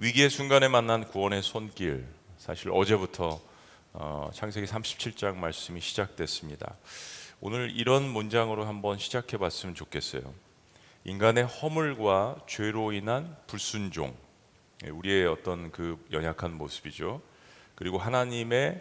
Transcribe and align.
위기의 0.00 0.30
순간에 0.30 0.68
만난 0.68 1.08
구원의 1.08 1.42
손길 1.42 2.06
사실 2.36 2.70
어제부터 2.70 3.40
어, 3.92 4.30
창세기 4.32 4.64
37장 4.64 5.34
말씀이 5.34 5.80
시작됐습니다. 5.80 6.76
오늘 7.40 7.72
이런 7.74 8.04
문장으로 8.08 8.64
한번 8.64 8.96
시작해 8.98 9.36
봤으면 9.36 9.74
좋겠어요. 9.74 10.32
인간의 11.02 11.46
허물과 11.46 12.42
죄로 12.46 12.92
인한 12.92 13.36
불순종 13.48 14.16
예, 14.84 14.90
우리의 14.90 15.26
어떤 15.26 15.72
그 15.72 15.98
연약한 16.12 16.56
모습이죠. 16.56 17.20
그리고 17.74 17.98
하나님의 17.98 18.80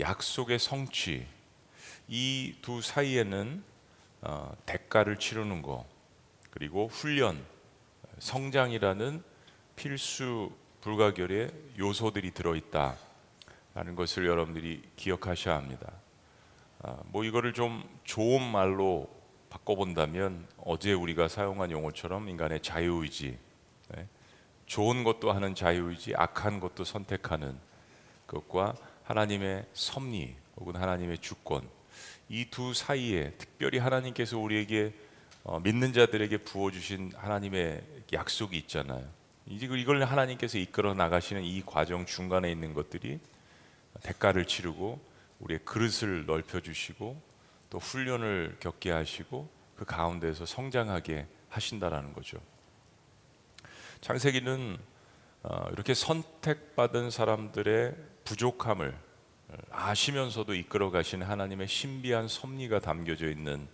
약속의 0.00 0.58
성취 0.58 1.26
이 2.08 2.54
두 2.62 2.82
사이에는 2.82 3.62
어, 4.22 4.56
대가를 4.66 5.18
치르는 5.18 5.62
거 5.62 5.86
그리고 6.50 6.88
훈련 6.88 7.44
성장이라는 8.18 9.35
필수 9.76 10.50
불가결의 10.80 11.50
요소들이 11.78 12.32
들어있다 12.32 12.96
라는 13.74 13.94
것을 13.94 14.26
여러분들이 14.26 14.82
기억하셔야 14.96 15.56
합니다. 15.56 15.92
아, 16.82 16.96
뭐 17.06 17.24
이거를 17.24 17.52
좀 17.52 17.84
좋은 18.04 18.42
말로 18.42 19.08
바꿔본다면 19.50 20.46
어제 20.58 20.92
우리가 20.92 21.28
사용한 21.28 21.70
용어처럼 21.70 22.28
인간의 22.28 22.62
자유의지, 22.62 23.38
네? 23.94 24.08
좋은 24.66 25.04
것도 25.04 25.30
하는 25.32 25.54
자유의지, 25.54 26.14
악한 26.16 26.60
것도 26.60 26.84
선택하는 26.84 27.56
것과 28.26 28.74
하나님의 29.04 29.66
섭리 29.72 30.34
혹은 30.56 30.74
하나님의 30.76 31.18
주권 31.18 31.68
이 32.28 32.46
두 32.50 32.74
사이에 32.74 33.32
특별히 33.38 33.78
하나님께서 33.78 34.38
우리에게 34.38 34.92
어, 35.44 35.60
믿는 35.60 35.92
자들에게 35.92 36.38
부어주신 36.38 37.12
하나님의 37.14 37.82
약속이 38.12 38.56
있잖아요. 38.58 39.06
이제 39.48 39.66
이걸 39.66 40.02
하나님께서 40.02 40.58
이끌어 40.58 40.94
나가시는 40.94 41.42
이 41.44 41.62
과정 41.64 42.04
중간에 42.04 42.50
있는 42.50 42.74
것들이 42.74 43.20
대가를 44.02 44.46
치르고 44.46 45.00
우리의 45.38 45.60
그릇을 45.64 46.26
넓혀 46.26 46.60
주시고 46.60 47.20
또 47.70 47.78
훈련을 47.78 48.56
겪게 48.60 48.90
하시고 48.90 49.48
그 49.76 49.84
가운데서 49.84 50.46
성장하게 50.46 51.26
하신다라는 51.48 52.12
거죠. 52.12 52.38
창세기는 54.00 54.78
어, 55.44 55.68
이렇게 55.72 55.94
선택받은 55.94 57.10
사람들의 57.10 57.94
부족함을 58.24 58.96
아시면서도 59.70 60.54
이끌어 60.54 60.90
가시는 60.90 61.26
하나님의 61.26 61.68
신비한 61.68 62.26
섭리가 62.26 62.80
담겨져 62.80 63.30
있는 63.30 63.68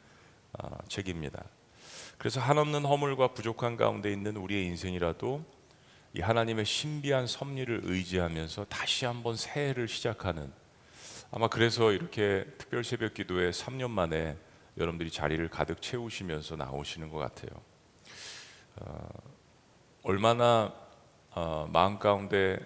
어, 0.53 0.69
책입니다. 0.89 1.43
그래서 2.19 2.41
한없는 2.41 2.85
허물과 2.85 3.29
부족한 3.29 3.77
가운데 3.77 4.13
있는 4.13 4.37
우리의 4.37 4.67
인생이라도 4.67 5.45
이 6.15 6.21
하나님의 6.21 6.67
신비한 6.67 7.27
섭리를 7.27 7.81
의지하면서 7.85 8.67
다시 8.67 9.07
한번 9.07 9.35
새해를 9.35 9.89
시작하는 9.89 10.53
아마 11.31 11.49
그래서 11.49 11.93
이렇게 11.93 12.45
특별 12.59 12.85
새벽 12.85 13.15
기도에 13.15 13.51
3년 13.51 13.89
만에 13.91 14.37
여러분들이 14.77 15.11
자리를 15.11 15.49
가득 15.49 15.81
채우시면서 15.81 16.57
나오시는 16.57 17.09
것 17.09 17.17
같아요. 17.17 17.49
어, 18.77 19.09
얼마나 20.03 20.75
어, 21.31 21.67
마음 21.73 21.99
가운데 21.99 22.59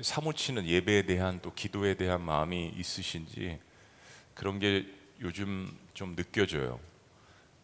사무치는 0.00 0.64
예배에 0.64 1.02
대한 1.02 1.40
또 1.42 1.52
기도에 1.52 1.94
대한 1.94 2.20
마음이 2.20 2.74
있으신지 2.76 3.58
그런 4.34 4.60
게 4.60 4.86
요즘 5.20 5.76
좀 5.94 6.14
느껴져요. 6.14 6.78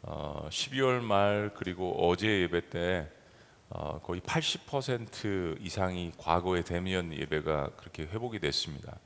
어, 0.03 0.49
12월 0.51 1.01
말 1.01 1.53
그리고 1.55 2.09
어제 2.09 2.27
예배 2.27 2.71
때 2.71 3.09
어, 3.71 4.01
거의 4.01 4.21
80% 4.21 5.65
이상이 5.65 6.13
과거의 6.19 6.65
대면 6.65 7.13
예배가 7.13 7.71
그렇게 7.77 8.03
회복이 8.03 8.41
됐습니다. 8.41 8.99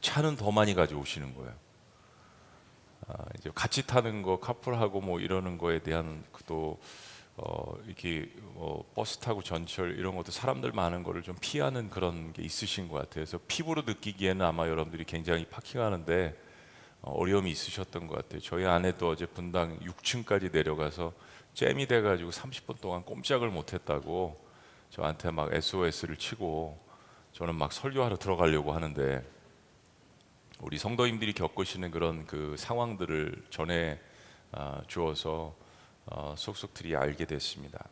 차는 0.00 0.36
더 0.36 0.52
많이 0.52 0.74
가져오시는 0.74 1.34
거예요. 1.34 1.52
아, 3.08 3.24
이제 3.38 3.50
같이 3.54 3.86
타는 3.86 4.22
거 4.22 4.38
카풀하고 4.38 5.00
뭐 5.00 5.18
이러는 5.18 5.58
거에 5.58 5.80
대한 5.80 6.24
또 6.46 6.78
어, 7.36 7.76
이렇게 7.86 8.30
뭐 8.54 8.88
버스 8.94 9.18
타고 9.18 9.42
전철 9.42 9.98
이런 9.98 10.16
것도 10.16 10.30
사람들 10.30 10.72
많은 10.72 11.02
거를 11.02 11.22
좀 11.22 11.36
피하는 11.40 11.90
그런 11.90 12.32
게 12.32 12.42
있으신 12.42 12.88
것 12.88 12.94
같아요. 12.96 13.24
그래서 13.24 13.40
피부로 13.48 13.82
느끼기에는 13.82 14.44
아마 14.44 14.68
여러분들이 14.68 15.04
굉장히 15.04 15.44
파킹하는데 15.46 16.36
어, 17.02 17.12
어려움이 17.12 17.50
있으셨던 17.50 18.06
것 18.06 18.16
같아요. 18.16 18.40
저희 18.42 18.64
아내도 18.64 19.08
어제 19.08 19.26
분당 19.26 19.76
6층까지 19.80 20.52
내려가서 20.52 21.12
잼이 21.58 21.86
돼가지고 21.86 22.30
30분 22.30 22.80
동안 22.80 23.02
꼼짝을 23.02 23.48
못했다고 23.48 24.40
저한테 24.90 25.32
막 25.32 25.52
SOS를 25.52 26.16
치고 26.16 26.78
저는 27.32 27.56
막 27.56 27.72
설교하러 27.72 28.16
들어가려고 28.16 28.70
하는데 28.70 29.28
우리 30.60 30.78
성도님들이 30.78 31.32
겪으시는 31.32 31.90
그런 31.90 32.26
그 32.26 32.54
상황들을 32.56 33.46
전해 33.50 33.98
어, 34.52 34.82
주어서 34.86 35.56
어, 36.06 36.36
속속들이 36.38 36.94
알게 36.94 37.24
됐습니다. 37.24 37.88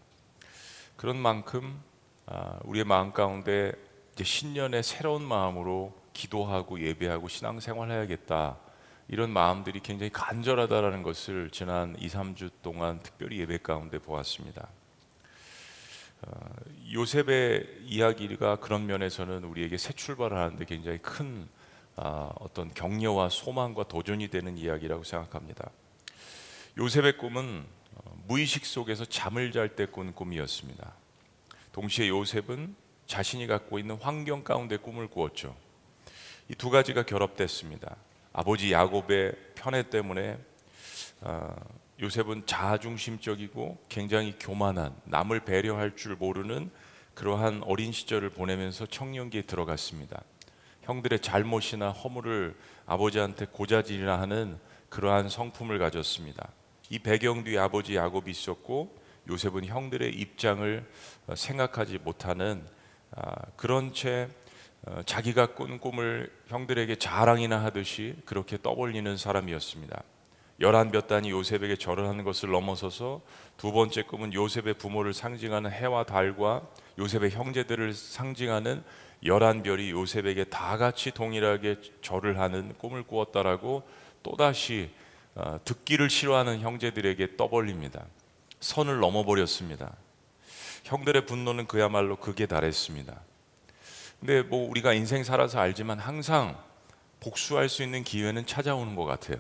그런 0.97 1.17
만큼 1.17 1.83
어, 2.27 2.61
우리의 2.67 2.85
마음 2.85 3.13
가운데 3.13 3.73
신년의 4.17 4.85
새로운 4.85 5.25
마음으로 5.25 5.93
기도하고 6.13 6.81
예배하고 6.81 7.27
신앙생활 7.27 7.91
해야겠다 7.91 8.59
이런 9.09 9.31
마음들이 9.31 9.81
굉장히 9.81 10.11
간절하다라는 10.11 11.03
것을 11.03 11.51
지난 11.51 11.95
2, 11.99 12.09
3주 12.09 12.51
동안 12.63 12.99
특별히 13.03 13.39
예배 13.41 13.59
가운데 13.59 13.99
보았습니다. 13.99 14.69
어, 16.23 16.31
요셉의 16.93 17.83
이야기가 17.85 18.57
그런 18.57 18.87
면에서는 18.87 19.45
우리에게 19.45 19.77
새 19.77 19.93
출발을 19.93 20.37
하는데 20.37 20.65
굉장히 20.65 20.99
큰 20.99 21.49
어, 21.95 22.33
어떤 22.41 22.73
격려와 22.75 23.29
소망과 23.29 23.85
도전이 23.85 24.29
되는 24.29 24.59
이야기라고 24.59 25.05
생각합니다. 25.05 25.71
요셉의 26.77 27.17
꿈은 27.19 27.65
어, 27.95 28.23
무의식 28.27 28.67
속에서 28.67 29.05
잠을 29.05 29.53
잘 29.53 29.77
때 29.77 29.87
꾼 29.87 30.13
꿈이었습니다. 30.15 30.93
동시에 31.73 32.09
요셉은 32.09 32.75
자신이 33.07 33.47
갖고 33.47 33.79
있는 33.79 33.97
환경 33.97 34.43
가운데 34.43 34.77
꿈을 34.77 35.07
꾸었죠. 35.07 35.57
이 36.49 36.55
두 36.55 36.71
가지가 36.71 37.05
결합됐습니다. 37.05 37.97
아버지 38.39 38.71
야곱의 38.71 39.33
편애 39.55 39.89
때문에 39.89 40.37
어, 41.23 41.57
요셉은 42.03 42.45
자아중심적이고 42.45 43.79
굉장히 43.89 44.35
교만한 44.39 44.95
남을 45.05 45.41
배려할 45.41 45.97
줄 45.97 46.17
모르는 46.17 46.71
그러한 47.15 47.63
어린 47.65 47.93
시절을 47.93 48.29
보내면서 48.29 48.85
청년기에 48.85 49.43
들어갔습니다. 49.43 50.23
형들의 50.83 51.21
잘못이나 51.21 51.93
허물을 51.93 52.55
아버지한테 52.85 53.47
고자질이나 53.47 54.21
하는 54.21 54.59
그러한 54.91 55.31
성품을 55.31 55.79
가졌습니다. 55.79 56.51
이 56.91 56.99
배경 56.99 57.43
뒤에 57.43 57.57
아버지 57.57 57.97
야곱이 57.97 58.31
있었고 58.31 58.95
요셉은 59.31 59.65
형들의 59.65 60.13
입장을 60.13 60.87
어, 61.29 61.35
생각하지 61.35 62.01
못하는 62.05 62.67
아, 63.13 63.35
그런 63.57 63.95
채 63.95 64.29
어, 64.29 64.46
자기가 65.05 65.55
꾼 65.55 65.79
꿈을 65.79 66.31
형들에게 66.47 66.97
자랑이나 66.97 67.63
하듯이 67.63 68.15
그렇게 68.25 68.57
떠벌리는 68.61 69.17
사람이었습니다. 69.17 70.03
열한 70.61 70.91
몇 70.91 71.07
단이 71.07 71.31
요셉에게 71.31 71.77
절을 71.77 72.07
하는 72.07 72.25
것을 72.25 72.51
넘어서서 72.51 73.21
두 73.57 73.73
번째 73.73 74.03
꿈은 74.03 74.33
요셉의 74.33 74.75
부모를 74.75 75.13
상징하는 75.13 75.71
해와 75.71 76.05
달과 76.05 76.63
요셉의 76.99 77.31
형제들을 77.33 77.93
상징하는 77.93 78.83
열한 79.25 79.63
별이 79.63 79.91
요셉에게 79.91 80.45
다 80.45 80.77
같이 80.77 81.11
동일하게 81.11 81.81
절을 82.01 82.39
하는 82.39 82.75
꿈을 82.79 83.03
꾸었다라고 83.03 83.83
또다시 84.23 84.91
어, 85.35 85.59
듣기를 85.65 86.09
싫어하는 86.09 86.61
형제들에게 86.61 87.37
떠벌립니다. 87.37 88.07
선을 88.61 89.01
넘어버렸습니다. 89.01 89.95
형들의 90.85 91.27
분노는 91.27 91.67
그야말로 91.67 92.17
극에 92.17 92.47
달했습니다. 92.47 93.21
근데 94.21 94.43
뭐 94.43 94.69
우리가 94.69 94.93
인생 94.93 95.25
살아서 95.25 95.61
알지만 95.61 95.99
항상 95.99 96.57
복수할 97.21 97.69
수 97.69 97.83
있는 97.83 98.03
기회는 98.05 98.47
찾아오는 98.47 98.95
것 98.95 99.05
같아요. 99.05 99.37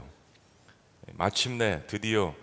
마침내 1.12 1.82
드디어 1.86 2.34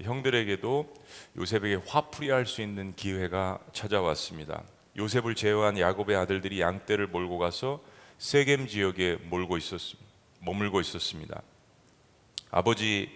형들에게도 0.00 0.94
요셉에게 1.36 1.82
화풀이할 1.86 2.46
수 2.46 2.62
있는 2.62 2.94
기회가 2.94 3.58
찾아왔습니다. 3.72 4.62
요셉을 4.96 5.34
제외한 5.34 5.78
야곱의 5.78 6.16
아들들이 6.16 6.60
양떼를 6.60 7.08
몰고 7.08 7.38
가서 7.38 7.82
세겜 8.18 8.66
지역에 8.66 9.16
몰고 9.28 9.56
있었 9.56 9.80
머물고 10.40 10.80
있었습니다. 10.80 11.42
아버지 12.50 13.10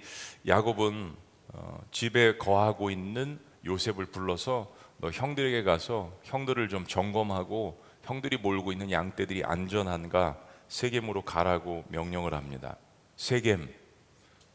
야곱은 0.46 1.14
어, 1.48 1.80
집에 1.90 2.36
거하고 2.36 2.90
있는 2.90 3.38
요셉을 3.64 4.06
불러서 4.06 4.74
너 4.98 5.10
형들에게 5.10 5.62
가서 5.62 6.12
형들을 6.24 6.68
좀 6.68 6.86
점검하고 6.86 7.82
형들이 8.04 8.36
몰고 8.36 8.72
있는 8.72 8.90
양떼들이 8.90 9.44
안전한가 9.44 10.38
세겜으로 10.68 11.22
가라고 11.22 11.84
명령을 11.88 12.34
합니다. 12.34 12.76
세겜 13.16 13.68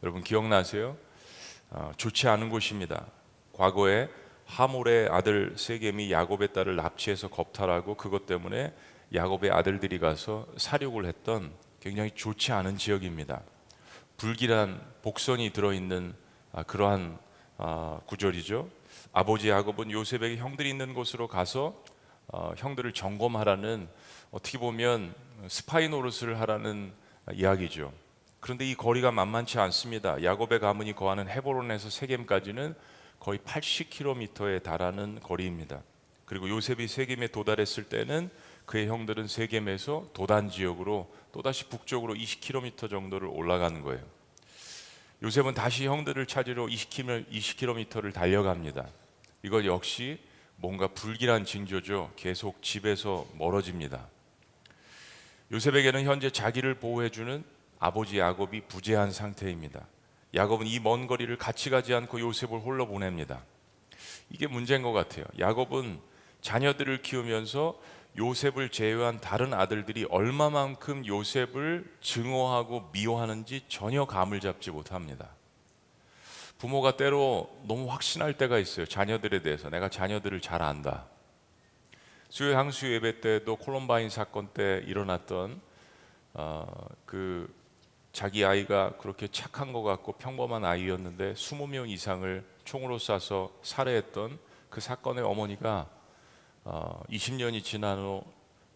여러분 0.02 0.22
기억나세요? 0.22 0.96
어, 1.70 1.92
좋지 1.96 2.28
않은 2.28 2.48
곳입니다. 2.48 3.06
과거에 3.52 4.08
하몰의 4.46 5.08
아들 5.10 5.54
세겜이 5.56 6.10
야곱의 6.10 6.52
딸을 6.52 6.76
납치해서 6.76 7.28
겁탈하고 7.28 7.96
그것 7.96 8.26
때문에 8.26 8.72
야곱의 9.14 9.50
아들들이 9.50 9.98
가서 9.98 10.46
사륙을 10.56 11.06
했던 11.06 11.52
굉장히 11.80 12.10
좋지 12.12 12.52
않은 12.52 12.76
지역입니다. 12.76 13.42
불길한 14.16 14.80
복선이 15.02 15.50
들어있는 15.50 16.14
아, 16.52 16.62
그러한 16.62 17.18
아, 17.58 18.00
구절이죠. 18.06 18.68
아버지 19.12 19.48
야곱은 19.48 19.90
요셉에게 19.90 20.36
형들이 20.36 20.70
있는 20.70 20.94
곳으로 20.94 21.26
가서 21.26 21.82
어, 22.32 22.52
형들을 22.56 22.92
점검하라는 22.92 23.88
어떻게 24.30 24.58
보면 24.58 25.14
스파이 25.48 25.88
노릇을 25.88 26.40
하라는 26.40 26.92
이야기죠. 27.32 27.92
그런데 28.38 28.68
이 28.68 28.74
거리가 28.74 29.10
만만치 29.10 29.58
않습니다. 29.58 30.22
야곱의 30.22 30.60
가문이 30.60 30.94
거하는 30.94 31.28
헤보론에서 31.28 31.90
세겜까지는 31.90 32.74
거의 33.18 33.38
80km에 33.40 34.62
달하는 34.62 35.20
거리입니다. 35.20 35.82
그리고 36.24 36.48
요셉이 36.48 36.86
세겜에 36.86 37.28
도달했을 37.28 37.84
때는 37.84 38.30
그의 38.64 38.86
형들은 38.86 39.26
세겜에서 39.26 40.10
도단 40.14 40.48
지역으로 40.48 41.12
또다시 41.32 41.68
북쪽으로 41.68 42.14
20km 42.14 42.88
정도를 42.88 43.28
올라가는 43.28 43.82
거예요. 43.82 44.00
요셉은 45.22 45.54
다시 45.54 45.86
형들을 45.86 46.24
찾으러 46.26 46.66
20km를 46.66 48.14
달려갑니다. 48.14 48.86
이것 49.42 49.64
역시 49.66 50.18
뭔가 50.60 50.88
불길한 50.88 51.44
징조죠. 51.44 52.12
계속 52.16 52.62
집에서 52.62 53.26
멀어집니다. 53.38 54.06
요셉에게는 55.52 56.04
현재 56.04 56.30
자기를 56.30 56.74
보호해주는 56.74 57.42
아버지 57.78 58.18
야곱이 58.18 58.62
부재한 58.68 59.10
상태입니다. 59.10 59.86
야곱은 60.34 60.66
이 60.66 60.78
먼 60.78 61.06
거리를 61.06 61.34
같이 61.38 61.70
가지 61.70 61.94
않고 61.94 62.20
요셉을 62.20 62.60
홀로 62.60 62.86
보냅니다. 62.86 63.42
이게 64.30 64.46
문제인 64.46 64.82
것 64.82 64.92
같아요. 64.92 65.24
야곱은 65.38 65.98
자녀들을 66.42 67.02
키우면서 67.02 67.80
요셉을 68.18 68.70
제외한 68.70 69.20
다른 69.20 69.54
아들들이 69.54 70.04
얼마만큼 70.10 71.06
요셉을 71.06 71.90
증오하고 72.00 72.90
미워하는지 72.92 73.64
전혀 73.68 74.04
감을 74.04 74.40
잡지 74.40 74.70
못합니다. 74.70 75.30
부모가 76.60 76.98
때로 76.98 77.50
너무 77.66 77.90
확신할 77.90 78.34
때가 78.34 78.58
있어요. 78.58 78.84
자녀들에 78.84 79.40
대해서 79.40 79.70
내가 79.70 79.88
자녀들을 79.88 80.42
잘 80.42 80.60
안다. 80.60 81.06
수요 82.28 82.54
향수 82.54 82.92
예배 82.92 83.22
때도 83.22 83.56
콜럼바인 83.56 84.10
사건 84.10 84.48
때 84.48 84.82
일어났던 84.86 85.58
어, 86.34 86.66
그 87.06 87.50
자기 88.12 88.44
아이가 88.44 88.92
그렇게 88.98 89.26
착한 89.28 89.72
것 89.72 89.82
같고 89.82 90.12
평범한 90.12 90.66
아이였는데 90.66 91.32
20명 91.32 91.88
이상을 91.88 92.44
총으로 92.64 92.98
쏴서 92.98 93.50
살해했던 93.62 94.38
그 94.68 94.82
사건의 94.82 95.24
어머니가 95.24 95.88
어, 96.64 97.02
20년이 97.08 97.64
지난 97.64 97.98
후 97.98 98.22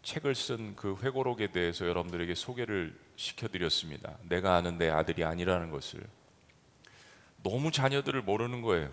책을 0.03 0.35
쓴 0.35 0.75
그 0.75 0.97
회고록에 1.03 1.53
대해서 1.53 1.87
여러분들에게 1.87 2.35
소개를 2.35 2.99
시켜드렸습니다. 3.17 4.17
내가 4.23 4.57
아는 4.57 4.79
내 4.79 4.89
아들이 4.89 5.23
아니라는 5.23 5.71
것을 5.71 6.03
너무 7.45 7.71
자녀들을 7.71 8.23
모르는 8.23 8.63
거예요. 8.63 8.91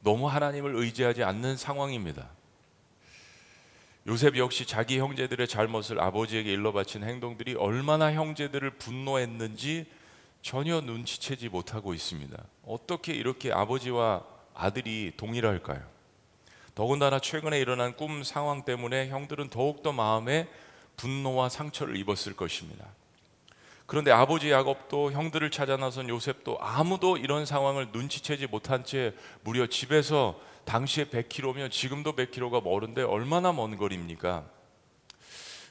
너무 0.00 0.28
하나님을 0.28 0.74
의지하지 0.74 1.22
않는 1.24 1.58
상황입니다. 1.58 2.30
요셉 4.06 4.38
역시 4.38 4.64
자기 4.64 4.98
형제들의 4.98 5.46
잘못을 5.46 6.00
아버지에게 6.00 6.50
일러 6.50 6.72
바친 6.72 7.04
행동들이 7.04 7.54
얼마나 7.56 8.12
형제들을 8.12 8.70
분노했는지 8.70 9.86
전혀 10.40 10.80
눈치채지 10.80 11.50
못하고 11.50 11.92
있습니다. 11.92 12.42
어떻게 12.64 13.12
이렇게 13.12 13.52
아버지와 13.52 14.24
아들이 14.54 15.12
동일할까요? 15.18 15.82
더군다나 16.74 17.18
최근에 17.18 17.58
일어난 17.58 17.94
꿈 17.94 18.22
상황 18.22 18.64
때문에 18.64 19.08
형들은 19.08 19.50
더욱더 19.50 19.92
마음에 19.92 20.48
분노와 20.96 21.50
상처를 21.50 21.96
입었을 21.96 22.34
것입니다. 22.36 22.86
그런데 23.90 24.12
아버지 24.12 24.52
야곱도 24.52 25.10
형들을 25.10 25.50
찾아 25.50 25.76
나선 25.76 26.08
요셉도 26.08 26.58
아무도 26.60 27.16
이런 27.16 27.44
상황을 27.44 27.88
눈치채지 27.90 28.46
못한 28.46 28.84
채 28.84 29.12
무려 29.42 29.66
집에서 29.66 30.40
당시에 30.64 31.06
100km면 31.06 31.72
지금도 31.72 32.14
100km가 32.14 32.62
멀은데 32.62 33.02
얼마나 33.02 33.52
먼 33.52 33.76
거리입니까? 33.76 34.48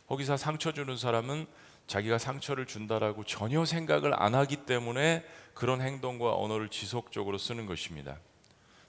거기서 0.09 0.35
상처 0.35 0.73
주는 0.73 0.97
사람은 0.97 1.47
자기가 1.87 2.17
상처를 2.17 2.65
준다라고 2.65 3.23
전혀 3.23 3.63
생각을 3.63 4.21
안 4.21 4.35
하기 4.35 4.65
때문에 4.65 5.23
그런 5.53 5.79
행동과 5.79 6.35
언어를 6.35 6.67
지속적으로 6.67 7.37
쓰는 7.37 7.67
것입니다. 7.67 8.17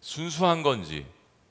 순수한 0.01 0.65
건지 0.65 1.07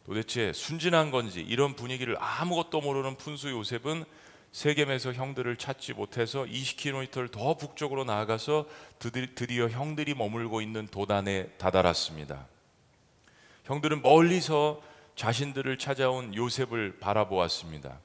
도대체 0.06 0.52
순진한 0.52 1.12
건지 1.12 1.40
이런 1.40 1.78
분위기를 1.78 2.18
아무것도 2.20 2.82
모르는 2.82 3.16
푼수 3.16 3.50
요셉은 3.52 4.04
세겜에서 4.52 5.14
형들을 5.14 5.56
찾지 5.58 5.94
못해서 5.94 6.44
20km를 6.44 7.32
더 7.32 7.56
북쪽으로 7.56 8.04
나아가서 8.04 8.68
드디어 8.98 9.70
형들이 9.70 10.16
머물고 10.16 10.62
있는 10.62 10.88
도단에 10.88 11.50
다다랐습니다. 11.58 12.48
형들은 13.66 14.02
멀리서 14.02 14.82
자신들을 15.16 15.78
찾아온 15.78 16.34
요셉을 16.34 17.00
바라보았습니다. 17.00 18.00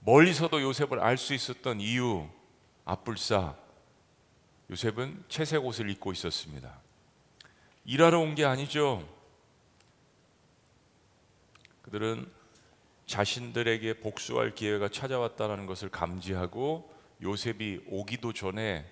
멀리서도 0.00 0.60
요셉을 0.62 0.98
알 1.00 1.16
수 1.16 1.32
있었던 1.34 1.80
이유 1.80 2.28
앞불사 2.84 3.54
요셉은 4.70 5.24
채색 5.28 5.64
옷을 5.64 5.90
입고 5.90 6.10
있었습니다. 6.12 6.76
일하러 7.84 8.18
온 8.18 8.34
게 8.34 8.44
아니죠. 8.44 9.06
그들은 11.82 12.30
자신들에게 13.06 14.00
복수할 14.00 14.54
기회가 14.54 14.88
찾아왔다는 14.88 15.66
것을 15.66 15.90
감지하고 15.90 16.92
요셉이 17.22 17.82
오기도 17.86 18.32
전에 18.32 18.84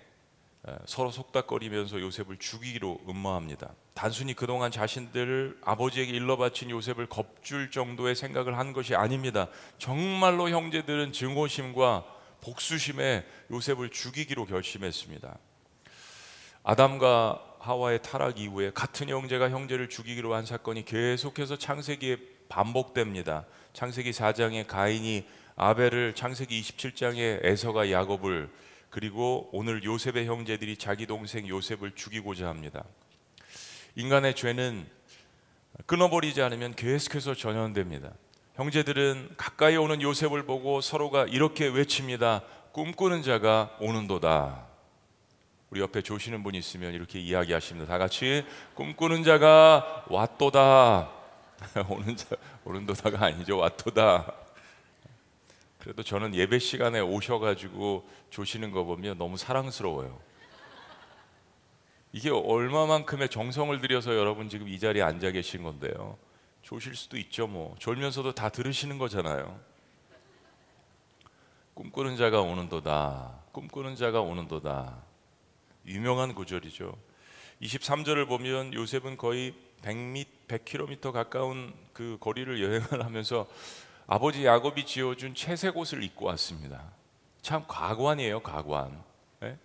서로 0.85 1.11
속닥거리면서 1.11 1.99
요셉을 1.99 2.37
죽이기로 2.37 3.01
음모합니다. 3.09 3.73
단순히 3.93 4.33
그동안 4.33 4.71
자신들을 4.71 5.59
아버지에게 5.61 6.11
일러 6.11 6.37
바친 6.37 6.69
요셉을 6.69 7.07
겁줄 7.07 7.69
정도의 7.69 8.15
생각을 8.15 8.57
한 8.57 8.71
것이 8.71 8.95
아닙니다. 8.95 9.49
정말로 9.77 10.49
형제들은 10.49 11.11
증오심과 11.11 12.05
복수심에 12.41 13.25
요셉을 13.51 13.89
죽이기로 13.89 14.45
결심했습니다. 14.45 15.37
아담과 16.63 17.57
하와의 17.59 18.01
타락 18.01 18.39
이후에 18.39 18.71
같은 18.71 19.09
형제가 19.09 19.49
형제를 19.49 19.89
죽이기로 19.89 20.33
한 20.33 20.45
사건이 20.45 20.85
계속해서 20.85 21.57
창세기에 21.57 22.17
반복됩니다. 22.53 23.45
창세기 23.73 24.11
4장에 24.11 24.67
가인이 24.67 25.25
아벨을 25.55 26.13
창세기 26.13 26.61
27장에 26.61 27.43
에서가 27.43 27.89
야곱을 27.89 28.47
그리고 28.91 29.49
오늘 29.51 29.83
요셉의 29.83 30.27
형제들이 30.27 30.77
자기 30.77 31.07
동생 31.07 31.47
요셉을 31.47 31.95
죽이고자 31.95 32.47
합니다. 32.47 32.83
인간의 33.95 34.35
죄는 34.35 34.85
끊어버리지 35.87 36.43
않으면 36.43 36.75
계속해서 36.75 37.33
전염됩니다. 37.33 38.11
형제들은 38.53 39.31
가까이 39.35 39.75
오는 39.75 39.99
요셉을 40.03 40.45
보고 40.45 40.79
서로가 40.79 41.25
이렇게 41.25 41.65
외칩니다. 41.65 42.43
꿈꾸는 42.71 43.23
자가 43.23 43.75
오는도다. 43.79 44.67
우리 45.71 45.81
옆에 45.81 46.03
조시는 46.03 46.43
분 46.43 46.53
있으면 46.53 46.93
이렇게 46.93 47.19
이야기하십니다. 47.19 47.91
다 47.91 47.97
같이 47.97 48.45
꿈꾸는 48.75 49.23
자가 49.23 50.05
왔도다. 50.09 51.22
오는 51.89 52.15
자 52.15 52.35
오는도다가 52.65 53.25
아니죠. 53.25 53.57
왔도다. 53.57 54.33
그래도 55.79 56.01
저는 56.01 56.33
예배 56.33 56.59
시간에 56.59 56.99
오셔가지고 57.01 58.07
조시는 58.29 58.71
거 58.71 58.83
보면 58.83 59.17
너무 59.17 59.35
사랑스러워요. 59.37 60.19
이게 62.13 62.29
얼마만큼의 62.29 63.29
정성을 63.29 63.81
들여서 63.81 64.15
여러분 64.15 64.47
지금 64.47 64.67
이 64.67 64.79
자리에 64.79 65.01
앉아 65.01 65.31
계신 65.31 65.63
건데요. 65.63 66.17
조실 66.61 66.95
수도 66.95 67.17
있죠, 67.17 67.47
뭐. 67.47 67.75
졸면서도 67.79 68.33
다 68.33 68.49
들으시는 68.49 68.97
거잖아요. 68.97 69.59
꿈꾸는 71.73 72.15
자가 72.15 72.39
오는도다. 72.41 73.41
꿈꾸는 73.51 73.95
자가 73.95 74.21
오는도다. 74.21 75.03
유명한 75.87 76.33
구절이죠. 76.33 76.95
23절을 77.61 78.27
보면 78.27 78.73
요셉은 78.73 79.17
거의 79.17 79.53
100미, 79.83 80.25
100km 80.47 81.11
가까운 81.11 81.73
그 81.93 82.17
거리를 82.19 82.61
여행을 82.61 83.03
하면서 83.05 83.47
아버지 84.07 84.45
야곱이 84.45 84.85
지어준 84.85 85.35
채색 85.35 85.77
옷을 85.77 86.03
입고 86.03 86.25
왔습니다. 86.25 86.91
참 87.41 87.65
가관이에요, 87.67 88.41
가관. 88.41 89.03
네? 89.39 89.57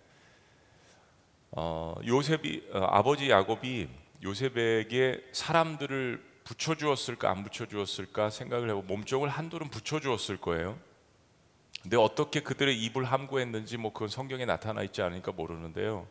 어, 1.51 1.95
요셉이 2.05 2.69
어, 2.73 2.79
아버지 2.91 3.29
야곱이 3.29 3.87
요셉에게 4.23 5.29
사람들을 5.31 6.29
붙여주었을까 6.43 7.29
안 7.29 7.43
붙여주었을까 7.43 8.29
생각을 8.29 8.69
해보 8.69 8.81
몸종을 8.81 9.29
한둘은 9.29 9.69
붙여주었을 9.69 10.37
거예요. 10.37 10.77
근데 11.81 11.95
어떻게 11.95 12.41
그들의 12.41 12.77
입을 12.83 13.05
함구했는지 13.05 13.77
뭐 13.77 13.93
그건 13.93 14.09
성경에 14.09 14.45
나타나 14.45 14.83
있지 14.83 15.01
않으니까 15.01 15.31
모르는데요. 15.31 16.07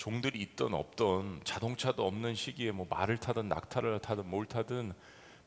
종들이 0.00 0.40
있던 0.40 0.72
없던 0.72 1.42
자동차도 1.44 2.06
없는 2.06 2.34
시기에 2.34 2.70
뭐 2.70 2.86
말을 2.88 3.18
타든 3.18 3.50
낙타를 3.50 3.98
타든 3.98 4.30
뭘 4.30 4.46
타든 4.46 4.94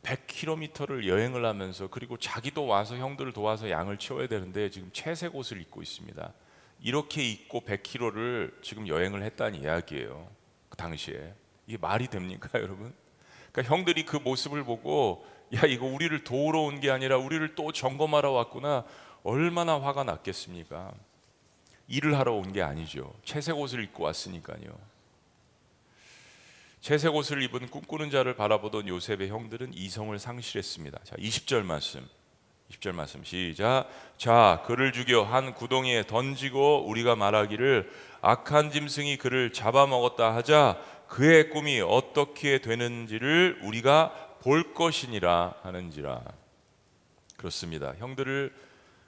100km를 0.04 1.08
여행을 1.08 1.44
하면서 1.44 1.88
그리고 1.88 2.18
자기도 2.18 2.68
와서 2.68 2.96
형들을 2.96 3.32
도와서 3.34 3.72
양을 3.72 3.98
치워야 3.98 4.28
되는데 4.28 4.70
지금 4.70 4.92
채색 4.94 5.36
옷을 5.36 5.60
입고 5.60 5.82
있습니다. 5.82 6.34
이렇게 6.82 7.28
입고 7.28 7.62
100km를 7.62 8.62
지금 8.62 8.88
여행을 8.88 9.24
했다는 9.24 9.60
이야기예요. 9.64 10.30
그 10.70 10.78
당시에 10.78 11.34
이게 11.66 11.80
말이 11.80 12.08
됩니까, 12.08 12.48
여러분? 12.62 12.94
그러니까 13.52 13.76
형들이 13.76 14.06
그 14.06 14.18
모습을 14.18 14.64
보고 14.64 15.26
야 15.56 15.62
이거 15.66 15.88
우리를 15.88 16.24
도우러 16.24 16.60
온 16.62 16.80
게 16.80 16.92
아니라 16.92 17.18
우리를 17.18 17.56
또 17.56 17.72
점검하러 17.72 18.30
왔구나 18.32 18.86
얼마나 19.24 19.82
화가 19.82 20.04
났겠습니까? 20.04 20.94
일을 21.94 22.18
하러 22.18 22.34
온 22.34 22.52
게 22.52 22.62
아니죠. 22.62 23.14
채색 23.24 23.58
옷을 23.58 23.84
입고 23.84 24.04
왔으니까요. 24.04 24.94
채색 26.82 27.16
옷을 27.16 27.42
입은 27.44 27.70
꿈꾸는 27.70 28.10
자를 28.10 28.36
바라보던 28.36 28.88
요셉의 28.88 29.30
형들은 29.30 29.74
이성을 29.74 30.18
상실했습니다. 30.20 31.00
자, 31.04 31.16
20절 31.16 31.64
말씀. 31.64 32.06
20절 32.72 32.94
말씀 32.94 33.24
시작. 33.24 33.88
자, 34.18 34.64
그를 34.66 34.92
죽여 34.92 35.24
한 35.24 35.54
구덩이에 35.54 36.08
던지고 36.08 36.86
우리가 36.88 37.16
말하기를 37.16 37.90
악한 38.22 38.72
짐승이 38.72 39.18
그를 39.18 39.54
잡아먹었다 39.54 40.36
하자 40.36 40.82
그의 41.08 41.50
꿈이 41.52 41.80
어떻게 41.82 42.60
되는지를 42.60 43.60
우리가 43.64 44.38
볼 44.42 44.74
것이니라 44.74 45.56
하는지라. 45.62 46.22
그렇습니다. 47.38 47.94
형들을 47.98 48.54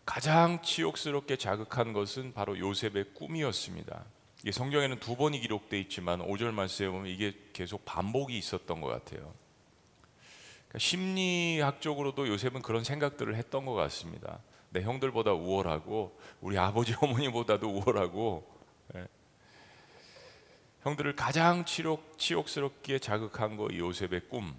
가장 0.06 0.62
치욕스럽게 0.62 1.38
자극한 1.38 1.94
것은 1.94 2.34
바로 2.34 2.58
요셉의 2.58 3.14
꿈이었습니다. 3.16 4.06
이게 4.42 4.52
성경에는 4.52 5.00
두 5.00 5.16
번이 5.16 5.40
기록되어 5.40 5.80
있지만 5.80 6.20
5절 6.20 6.52
말씀에 6.52 6.90
보면 6.90 7.08
이게 7.08 7.34
계속 7.52 7.84
반복이 7.86 8.38
있었던 8.38 8.80
것 8.80 8.88
같아요. 8.88 9.34
그러니까 10.68 10.80
심리학적으로도 10.80 12.28
요셉은 12.28 12.62
그런 12.62 12.84
생각들을 12.84 13.36
했던 13.36 13.66
것 13.66 13.74
같습니다. 13.74 14.40
내 14.70 14.82
형들보다 14.82 15.34
우월하고 15.34 16.20
우리 16.42 16.58
아버지 16.60 16.94
어머니보다도 17.02 17.68
우월하고 17.68 18.46
예. 18.96 19.08
형들을 20.84 21.16
가장 21.16 21.66
치욕, 21.66 22.20
치욕스럽게 22.20 23.00
자극한 23.00 23.58
거 23.58 23.68
요셉의 23.74 24.30
꿈 24.30 24.54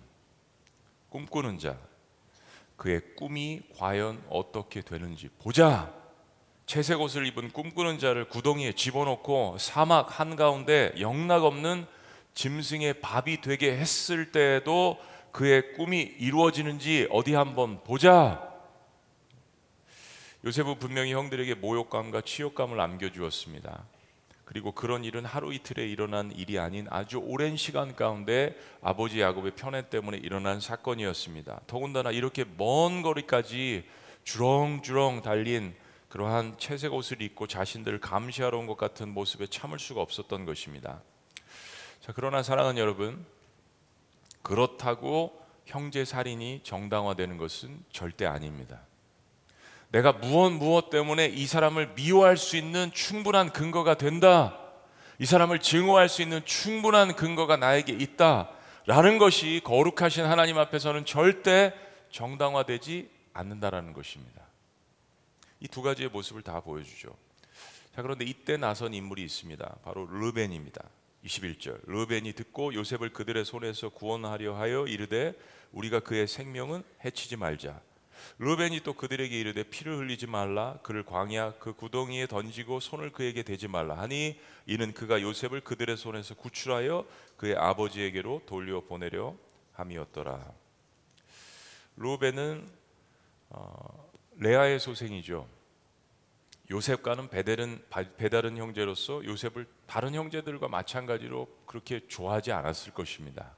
꿈꾸는 1.11 1.59
자 1.59 1.79
그의 2.76 3.00
꿈이 3.16 3.62
과연 3.78 4.23
어떻게 4.28 4.83
되는지 4.83 5.28
보자 5.38 5.92
채색 6.66 7.00
옷을 7.00 7.26
입은 7.26 7.52
꿈꾸는 7.52 7.99
자를 7.99 8.28
구덩이에 8.28 8.73
집어넣고 8.73 9.56
사막 9.59 10.18
한가운데 10.18 10.95
영락없는 10.99 11.87
짐승의 12.35 13.00
밥이 13.00 13.40
되게 13.40 13.76
했을 13.76 14.33
때에도 14.33 14.99
그의 15.30 15.75
꿈이 15.75 16.00
이루어지는지 16.00 17.09
어디 17.11 17.35
한번 17.35 17.83
보자. 17.85 18.52
요셉은 20.45 20.78
분명히 20.78 21.12
형들에게 21.12 21.54
모욕감과 21.54 22.23
치욕감을 22.23 22.80
안겨주었습니다. 22.80 23.85
그리고 24.47 24.71
그런 24.71 25.03
일은 25.05 25.25
하루 25.25 25.53
이틀에 25.53 25.87
일어난 25.87 26.31
일이 26.31 26.59
아닌 26.61 26.87
아주 26.88 27.19
오랜 27.19 27.57
시간 27.57 27.97
가운데 27.97 28.57
아버지 28.81 29.21
야곱의 29.21 29.57
편애 29.57 29.91
때문에 29.91 30.19
일어난 30.19 30.61
사건이었습니다. 30.61 31.62
더군다나 31.67 32.12
이렇게 32.12 32.45
먼 32.57 33.03
거리까지 33.03 33.85
주렁주렁 34.23 35.23
달린 35.23 35.75
그러한 36.09 36.59
채색 36.59 36.95
옷을 36.95 37.23
입고 37.23 37.49
자신들을 37.49 38.00
감시하러 38.00 38.57
온 38.57 38.69
것 38.69 38.76
같은 38.76 39.09
모습에 39.09 39.49
참을 39.49 39.81
수가 39.81 40.00
없었던 40.00 40.45
것입니다. 40.45 41.03
자, 42.00 42.12
그러나 42.15 42.45
사랑하는 42.45 42.81
여러분, 42.81 43.26
그렇다고 44.43 45.45
형제 45.65 46.05
살인이 46.05 46.61
정당화되는 46.62 47.37
것은 47.37 47.83
절대 47.91 48.26
아닙니다. 48.26 48.86
내가 49.88 50.12
무엇 50.12 50.50
무엇 50.50 50.90
때문에 50.90 51.26
이 51.26 51.47
사람을 51.47 51.95
미워할 51.95 52.37
수 52.37 52.57
있는 52.57 52.90
충분한 52.93 53.52
근거가 53.52 53.95
된다. 53.95 54.59
이 55.19 55.26
사람을 55.26 55.61
증오할 55.61 56.09
수 56.09 56.23
있는 56.23 56.45
충분한 56.45 57.14
근거가 57.16 57.57
나에게 57.57 57.93
있다. 57.93 58.50
라는 58.87 59.19
것이 59.19 59.61
거룩하신 59.64 60.25
하나님 60.25 60.59
앞에서는 60.59 61.05
절대 61.07 61.73
정당화되지 62.11 63.11
않는다라는 63.33 63.93
것입니다. 63.93 64.43
이 65.61 65.69
두 65.69 65.83
가지의 65.83 66.11
모습을 66.11 66.43
다 66.43 66.61
보여주죠. 66.61 67.16
자, 67.95 68.02
그런데 68.02 68.25
이때 68.25 68.57
나선 68.57 68.93
인물이 68.93 69.23
있습니다. 69.25 69.76
바로 69.83 70.07
르벤입니다. 70.07 70.85
21절. 71.25 71.81
르벤이 71.87 72.35
듣고 72.35 72.75
요셉을 72.75 73.12
그들의 73.12 73.45
손에서 73.45 73.88
구원하려 73.88 74.55
하여 74.55 74.87
이르되 74.87 75.35
우리가 75.73 76.00
그의 76.00 76.28
생명은 76.28 76.85
해치지 77.05 77.37
말자. 77.37 77.81
르벤이 78.38 78.80
또 78.80 78.92
그들에게 78.92 79.38
이르되 79.38 79.62
피를 79.64 79.97
흘리지 79.97 80.26
말라 80.26 80.78
그를 80.83 81.04
광야 81.04 81.54
그 81.59 81.73
구덩이에 81.75 82.26
던지고 82.26 82.80
손을 82.80 83.11
그에게 83.11 83.42
대지 83.42 83.68
말라 83.68 83.99
하니 83.99 84.38
이는 84.66 84.92
그가 84.92 85.23
요셉을 85.23 85.62
그들의 85.62 85.97
손에서 85.97 86.35
구출하여 86.35 87.06
그의 87.37 87.56
아버지에게로 87.56 88.42
돌려 88.47 88.80
보내려 88.80 89.35
함이었더라. 89.73 90.52
르벤은 91.97 92.68
어, 93.50 94.11
레아의 94.38 94.80
소생이죠. 94.80 95.49
요셉과는 96.71 97.28
배달은, 97.28 97.85
배다른 98.16 98.56
형제로서 98.56 99.25
요셉을 99.25 99.66
다른 99.87 100.14
형제들과 100.14 100.68
마찬가지로 100.68 101.47
그렇게 101.64 102.06
좋아하지 102.09 102.52
않았을 102.52 102.92
것입니다. 102.92 103.54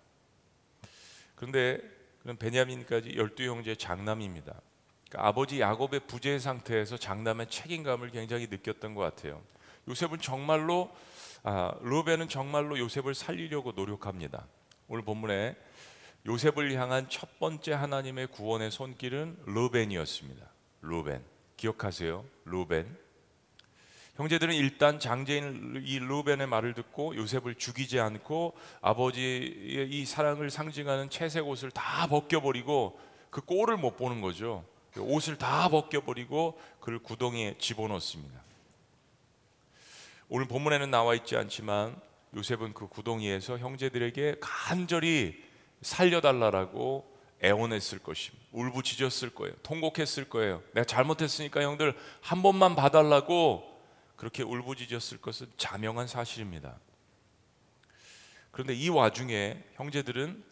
그런데 1.35 1.81
그는 2.29 2.37
베냐민까지 2.37 3.17
열두 3.17 3.43
형제의 3.45 3.79
장남입니다. 3.79 4.53
그러니까 5.09 5.29
아버지 5.29 5.61
야곱의 5.61 6.01
부재 6.01 6.39
상태에서 6.39 6.99
장남의 6.99 7.49
책임감을 7.49 8.11
굉장히 8.11 8.49
느꼈던 8.49 8.95
것 8.95 9.01
같아요. 9.01 9.41
요셉은 9.89 10.21
정말로 10.21 10.95
아, 11.43 11.75
루벤은 11.81 12.29
정말로 12.29 12.79
요셉을 12.79 13.15
살리려고 13.15 13.73
노력합니다. 13.73 14.47
오늘 14.89 15.05
본문에 15.05 15.57
요셉을 16.27 16.75
향한 16.75 17.09
첫 17.09 17.39
번째 17.39 17.73
하나님의 17.73 18.27
구원의 18.27 18.73
손길은 18.73 19.45
루벤이었습니다. 19.47 20.45
루벤 20.83 21.25
기억하세요? 21.57 22.27
루벤 22.45 22.95
형제들은 24.19 24.53
일단 24.53 24.99
장제인 24.99 25.83
이 25.85 26.01
루벤의 26.01 26.49
말을 26.49 26.75
듣고 26.75 27.15
요셉을 27.15 27.55
죽이지 27.55 28.01
않고 28.01 28.53
아버지의 28.81 29.89
이 29.91 30.05
사랑을 30.05 30.51
상징하는 30.51 31.09
채색 31.09 31.47
옷을 31.47 31.71
다 31.71 32.09
벗겨버리고 32.09 32.99
그 33.31 33.41
꼴을 33.41 33.77
못 33.77 33.97
보는 33.97 34.21
거죠. 34.21 34.65
그 34.93 35.01
옷을 35.03 35.39
다 35.39 35.69
벗겨버리고 35.69 36.59
그를 36.81 36.99
구덩이에 36.99 37.55
집어넣습니다. 37.59 38.43
오늘 40.29 40.49
본문에는 40.49 40.91
나와 40.91 41.15
있지 41.15 41.37
않지만 41.37 41.97
요셉은 42.35 42.75
그 42.75 42.89
구덩이에서 42.89 43.59
형제들에게 43.59 44.37
간절히 44.41 45.41
살려달라고 45.81 47.09
애원했을 47.45 48.01
것입니다. 48.01 48.45
울부짖었을 48.51 49.31
거예요. 49.31 49.55
통곡했을 49.63 50.29
거예요. 50.29 50.61
내가 50.73 50.85
잘못했으니까 50.85 51.63
형들 51.63 51.95
한 52.21 52.43
번만 52.43 52.75
봐달라고 52.75 53.78
그렇게 54.19 54.43
울부짖었을 54.43 55.21
것은 55.21 55.47
자명한 55.57 56.09
사실입니다. 56.09 56.79
그런데 58.51 58.75
이 58.75 58.89
와중에 58.89 59.63
형제들은 59.75 60.45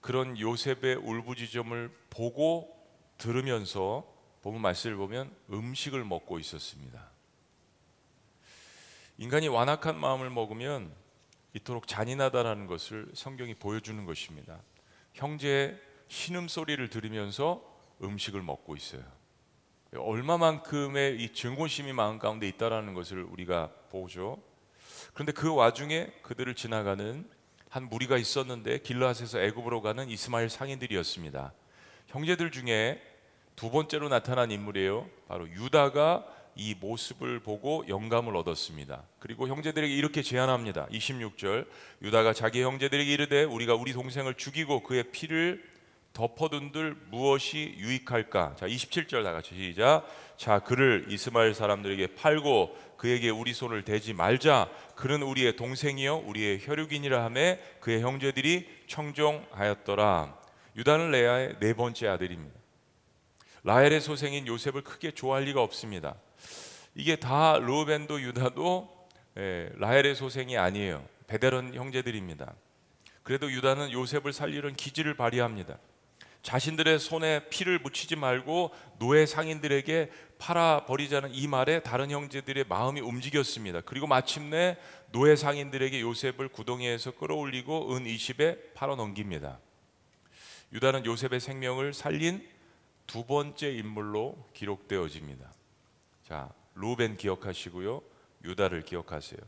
그런 0.00 0.38
요셉의 0.38 0.94
울부짖음을 0.94 1.90
보고 2.10 2.74
들으면서 3.18 4.06
보면 4.42 4.62
말씀을 4.62 4.96
보면 4.96 5.34
음식을 5.50 6.04
먹고 6.04 6.38
있었습니다. 6.38 7.10
인간이 9.18 9.48
완악한 9.48 9.98
마음을 9.98 10.30
먹으면 10.30 10.94
이토록 11.54 11.88
잔인하다라는 11.88 12.68
것을 12.68 13.10
성경이 13.14 13.54
보여주는 13.54 14.04
것입니다. 14.04 14.60
형제의 15.14 15.76
신음 16.06 16.46
소리를 16.46 16.88
들으면서 16.88 17.64
음식을 18.00 18.42
먹고 18.42 18.76
있어요. 18.76 19.17
얼마만큼의 19.96 21.16
이 21.22 21.32
증오심이 21.32 21.92
마음 21.92 22.18
가운데 22.18 22.46
있다라는 22.48 22.94
것을 22.94 23.22
우리가 23.22 23.70
보죠. 23.90 24.38
그런데 25.14 25.32
그 25.32 25.54
와중에 25.54 26.08
그들을 26.22 26.54
지나가는 26.54 27.28
한 27.70 27.88
무리가 27.88 28.16
있었는데 28.16 28.78
길라앗에서 28.78 29.40
애굽으로 29.40 29.82
가는 29.82 30.08
이스마엘 30.08 30.48
상인들이었습니다. 30.48 31.52
형제들 32.08 32.50
중에 32.50 33.02
두 33.56 33.70
번째로 33.70 34.08
나타난 34.08 34.50
인물이에요. 34.50 35.08
바로 35.26 35.48
유다가 35.48 36.26
이 36.54 36.74
모습을 36.74 37.40
보고 37.40 37.84
영감을 37.88 38.36
얻었습니다. 38.36 39.04
그리고 39.20 39.48
형제들에게 39.48 39.94
이렇게 39.94 40.22
제안합니다. 40.22 40.86
26절 40.88 41.66
유다가 42.02 42.32
자기 42.32 42.62
형제들에게 42.62 43.10
이르되 43.10 43.44
우리가 43.44 43.74
우리 43.74 43.92
동생을 43.92 44.34
죽이고 44.34 44.82
그의 44.82 45.10
피를 45.12 45.62
덮어둔들 46.18 46.96
무엇이 47.10 47.76
유익할까? 47.78 48.56
자, 48.56 48.66
27절 48.66 49.22
다 49.22 49.32
같이 49.32 49.54
시작. 49.54 50.04
자, 50.36 50.58
그를 50.58 51.06
이스마엘 51.08 51.54
사람들에게 51.54 52.16
팔고 52.16 52.76
그에게 52.96 53.30
우리 53.30 53.54
손을 53.54 53.84
대지 53.84 54.14
말자. 54.14 54.68
그는 54.96 55.22
우리의 55.22 55.54
동생이요 55.54 56.24
우리의 56.26 56.58
혈육이니라 56.60 57.22
하매 57.22 57.60
그의 57.78 58.00
형제들이 58.00 58.68
청종하였더라. 58.88 60.36
유다는 60.74 61.12
레아의 61.12 61.56
네 61.60 61.72
번째 61.72 62.08
아들입니다. 62.08 62.58
라헬의 63.62 64.00
소생인 64.00 64.48
요셉을 64.48 64.82
크게 64.82 65.12
좋아할 65.12 65.44
리가 65.44 65.62
없습니다. 65.62 66.16
이게 66.96 67.14
다 67.14 67.58
루벤도 67.58 68.20
유다도 68.20 69.06
예, 69.36 69.70
라헬의 69.76 70.16
소생이 70.16 70.58
아니에요. 70.58 71.06
베데런 71.28 71.74
형제들입니다. 71.74 72.52
그래도 73.22 73.52
유다는 73.52 73.92
요셉을 73.92 74.32
살리는 74.32 74.74
기지를 74.74 75.14
발휘합니다. 75.14 75.78
자신들의 76.42 76.98
손에 76.98 77.48
피를 77.48 77.78
묻히지 77.78 78.16
말고 78.16 78.70
노예 78.98 79.26
상인들에게 79.26 80.10
팔아 80.38 80.86
버리자는 80.86 81.34
이 81.34 81.46
말에 81.48 81.82
다른 81.82 82.10
형제들의 82.10 82.64
마음이 82.68 83.00
움직였습니다. 83.00 83.80
그리고 83.82 84.06
마침내 84.06 84.76
노예 85.10 85.36
상인들에게 85.36 86.00
요셉을 86.00 86.48
구덩이에서 86.48 87.12
끌어올리고 87.12 87.94
은 87.94 88.04
20에 88.04 88.74
팔아 88.74 88.94
넘깁니다. 88.94 89.58
유다는 90.72 91.06
요셉의 91.06 91.40
생명을 91.40 91.92
살린 91.92 92.46
두 93.06 93.24
번째 93.24 93.70
인물로 93.72 94.48
기록되어집니다. 94.52 95.52
자, 96.26 96.50
루벤 96.74 97.16
기억하시고요. 97.16 98.02
유다를 98.44 98.82
기억하세요. 98.82 99.40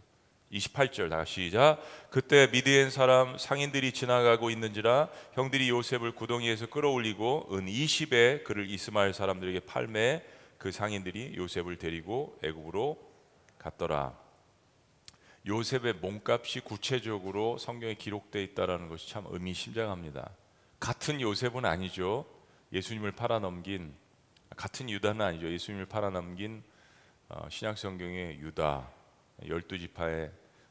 28절 0.53 1.11
다시 1.11 1.45
시작. 1.45 1.79
그때 2.11 2.49
미디엔 2.51 2.91
사람 2.91 3.39
상인들이 3.39 3.93
지나가고 3.93 4.51
있는지라 4.51 5.09
형들이 5.35 5.71
요셉을 5.71 6.13
구덩이에서 6.13 6.67
끌어올리고 6.67 7.49
은 7.53 7.67
20에 7.67 8.43
그를 8.45 8.69
이스마엘 8.69 9.13
사람들에게 9.13 9.61
팔매 9.61 10.25
그 10.59 10.73
상인들이 10.73 11.35
요셉을 11.37 11.79
데리고 11.79 12.39
애굽으로 12.43 12.99
갔더라. 13.59 14.19
요셉의 15.47 15.95
몸값이 15.95 16.61
구체적으로 16.61 17.57
성경에 17.57 17.95
기록되어 17.95 18.43
있다라는 18.43 18.89
것이 18.89 19.09
참 19.09 19.25
의미심장합니다. 19.29 20.31
같은 20.81 21.21
요셉은 21.21 21.65
아니죠. 21.65 22.27
예수님을 22.73 23.13
팔아넘긴 23.13 23.95
같은 24.57 24.91
유다는 24.91 25.25
아니죠. 25.25 25.51
예수님을 25.51 25.87
팔아넘긴 25.87 26.63
어, 27.29 27.49
신약 27.49 27.79
성경의 27.79 28.41
유다 28.41 28.91
열두 29.47 29.79
지파의 29.79 30.31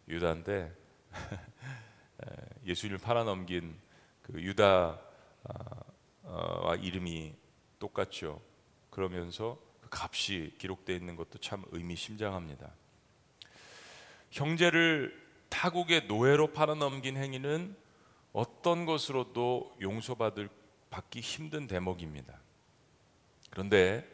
유다인데 0.09 0.75
예수님을 2.65 2.99
팔아넘긴 2.99 3.77
그 4.23 4.41
유다와 4.41 4.97
이름이 6.81 7.35
똑같죠. 7.79 8.41
그러면서 8.89 9.59
그 9.81 9.89
값이 9.91 10.55
기록되어 10.57 10.95
있는 10.95 11.15
것도 11.15 11.37
참 11.39 11.63
의미심장합니다. 11.71 12.71
형제를 14.31 15.29
타국의 15.49 16.05
노예로 16.05 16.53
팔아넘긴 16.53 17.17
행위는 17.17 17.75
어떤 18.33 18.85
것으로도 18.85 19.75
용서받을 19.81 20.49
받기 20.89 21.19
힘든 21.19 21.67
대목입니다. 21.67 22.39
그런데 23.49 24.07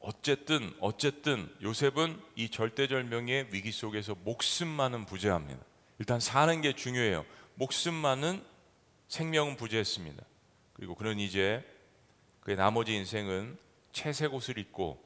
어쨌든 0.00 0.72
어쨌든 0.80 1.52
요셉은 1.62 2.20
이 2.36 2.48
절대절명의 2.48 3.48
위기 3.50 3.72
속에서 3.72 4.14
목숨만은 4.24 5.06
부재합니다. 5.06 5.60
일단 5.98 6.20
사는 6.20 6.60
게 6.60 6.74
중요해요. 6.74 7.24
목숨만은 7.54 8.42
생명은 9.08 9.56
부재했습니다. 9.56 10.22
그리고 10.74 10.94
그는 10.94 11.18
이제 11.18 11.64
그의 12.40 12.56
나머지 12.56 12.94
인생은 12.94 13.58
채색 13.92 14.34
옷을 14.34 14.58
입고 14.58 15.02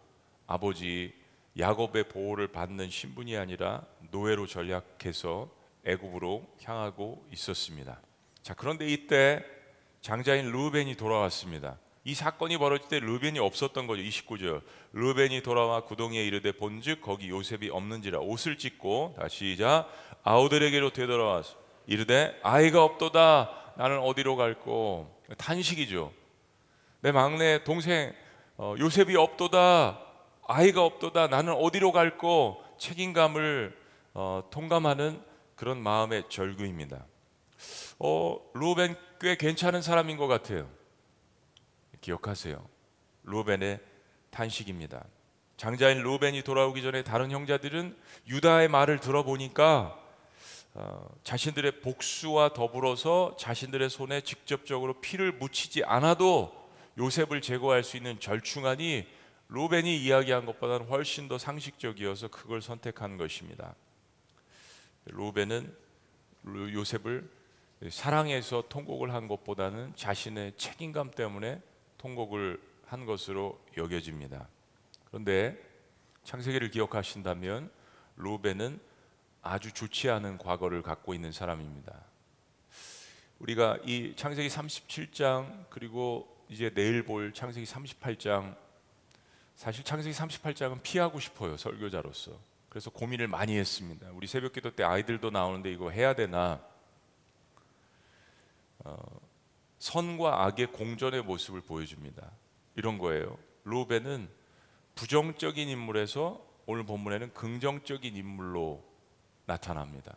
아버지 0.46 1.14
야곱의 1.58 2.08
보호를 2.08 2.48
받는 2.48 2.90
신분이 2.90 3.36
아니라 3.36 3.84
노예로 4.10 4.46
전략해서 4.46 5.50
애굽으로 5.84 6.46
향하고 6.62 7.26
있었습니다. 7.32 8.00
자, 8.42 8.54
그런데 8.54 8.86
이때 8.86 9.44
장자인 10.00 10.50
루벤이 10.50 10.96
돌아왔습니다. 10.96 11.78
이 12.10 12.14
사건이 12.14 12.58
벌어질 12.58 12.88
때 12.88 12.98
르벤이 12.98 13.38
없었던 13.38 13.86
거죠. 13.86 14.02
29절. 14.02 14.62
르벤이 14.94 15.42
돌아와 15.42 15.82
구덩이에 15.82 16.26
이르되 16.26 16.50
본즉 16.50 17.00
거기 17.00 17.28
요셉이 17.28 17.70
없는지라 17.70 18.18
옷을 18.18 18.58
찢고 18.58 19.14
다시 19.16 19.52
시작 19.52 19.88
아우들에게로 20.24 20.90
되돌아와서 20.90 21.54
이르되 21.86 22.36
아이가 22.42 22.82
없도다 22.82 23.74
나는 23.76 24.00
어디로 24.00 24.34
갈꼬 24.34 25.08
탄식이죠. 25.38 26.12
내 27.00 27.12
막내 27.12 27.62
동생 27.62 28.12
어, 28.56 28.74
요셉이 28.76 29.14
없도다 29.14 30.00
아이가 30.48 30.84
없도다 30.84 31.28
나는 31.28 31.52
어디로 31.52 31.92
갈꼬 31.92 32.60
책임감을 32.78 33.78
어, 34.14 34.42
통감하는 34.50 35.22
그런 35.54 35.80
마음의 35.80 36.24
절규입니다. 36.28 37.06
어, 38.00 38.36
루벤 38.54 38.96
꽤 39.20 39.36
괜찮은 39.36 39.80
사람인 39.80 40.16
것 40.16 40.26
같아요. 40.26 40.79
기억하세요. 42.00 42.64
루벤의 43.24 43.80
탄식입니다. 44.30 45.04
장자인 45.56 46.02
루벤이 46.02 46.42
돌아오기 46.42 46.82
전에 46.82 47.02
다른 47.02 47.30
형제들은 47.30 47.96
유다의 48.28 48.68
말을 48.68 48.98
들어보니까 49.00 49.98
어, 50.72 51.08
자신들의 51.24 51.80
복수와 51.80 52.52
더불어서 52.52 53.36
자신들의 53.38 53.90
손에 53.90 54.20
직접적으로 54.20 55.00
피를 55.00 55.32
묻히지 55.32 55.84
않아도 55.84 56.52
요셉을 56.96 57.42
제거할 57.42 57.82
수 57.82 57.96
있는 57.96 58.20
절충안이 58.20 59.06
루벤이 59.48 60.02
이야기한 60.02 60.46
것보다는 60.46 60.86
훨씬 60.86 61.26
더 61.26 61.38
상식적이어서 61.38 62.28
그걸 62.28 62.62
선택한 62.62 63.16
것입니다. 63.16 63.74
루벤은 65.06 65.74
요셉을 66.46 67.28
사랑해서 67.90 68.64
통곡을 68.68 69.12
한 69.12 69.26
것보다는 69.26 69.94
자신의 69.96 70.52
책임감 70.56 71.10
때문에 71.10 71.60
통곡을 72.00 72.58
한 72.86 73.04
것으로 73.04 73.62
여겨집니다. 73.76 74.48
그런데 75.04 75.60
창세기를 76.24 76.70
기억하신다면 76.70 77.70
루벤은 78.16 78.80
아주 79.42 79.72
좋지 79.72 80.08
않은 80.08 80.38
과거를 80.38 80.82
갖고 80.82 81.12
있는 81.12 81.30
사람입니다. 81.30 81.94
우리가 83.38 83.78
이 83.84 84.14
창세기 84.16 84.48
37장 84.48 85.66
그리고 85.68 86.44
이제 86.48 86.70
내일 86.70 87.04
볼 87.04 87.32
창세기 87.32 87.66
38장 87.66 88.56
사실 89.54 89.84
창세기 89.84 90.16
38장은 90.16 90.82
피하고 90.82 91.20
싶어요 91.20 91.56
설교자로서 91.58 92.32
그래서 92.70 92.90
고민을 92.90 93.28
많이 93.28 93.58
했습니다. 93.58 94.08
우리 94.12 94.26
새벽기도 94.26 94.70
때 94.74 94.84
아이들도 94.84 95.30
나오는데 95.30 95.70
이거 95.70 95.90
해야 95.90 96.14
되나 96.14 96.62
어, 98.84 99.19
선과 99.80 100.44
악의 100.44 100.68
공전의 100.68 101.22
모습을 101.22 101.62
보여줍니다. 101.62 102.30
이런 102.76 102.98
거예요. 102.98 103.36
루벤은 103.64 104.28
부정적인 104.94 105.68
인물에서 105.68 106.46
오늘 106.66 106.84
본문에는 106.84 107.32
긍정적인 107.32 108.14
인물로 108.14 108.84
나타납니다. 109.46 110.16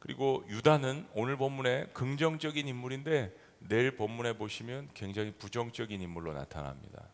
그리고 0.00 0.44
유다는 0.48 1.08
오늘 1.14 1.36
본문에 1.36 1.86
긍정적인 1.94 2.68
인물인데 2.68 3.34
내일 3.60 3.96
본문에 3.96 4.36
보시면 4.36 4.90
굉장히 4.92 5.32
부정적인 5.32 6.02
인물로 6.02 6.34
나타납니다. 6.34 7.08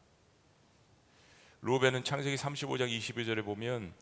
루벤은 1.60 2.02
창세기 2.02 2.34
35장 2.36 2.88
22절에 2.88 3.44
보면 3.44 3.92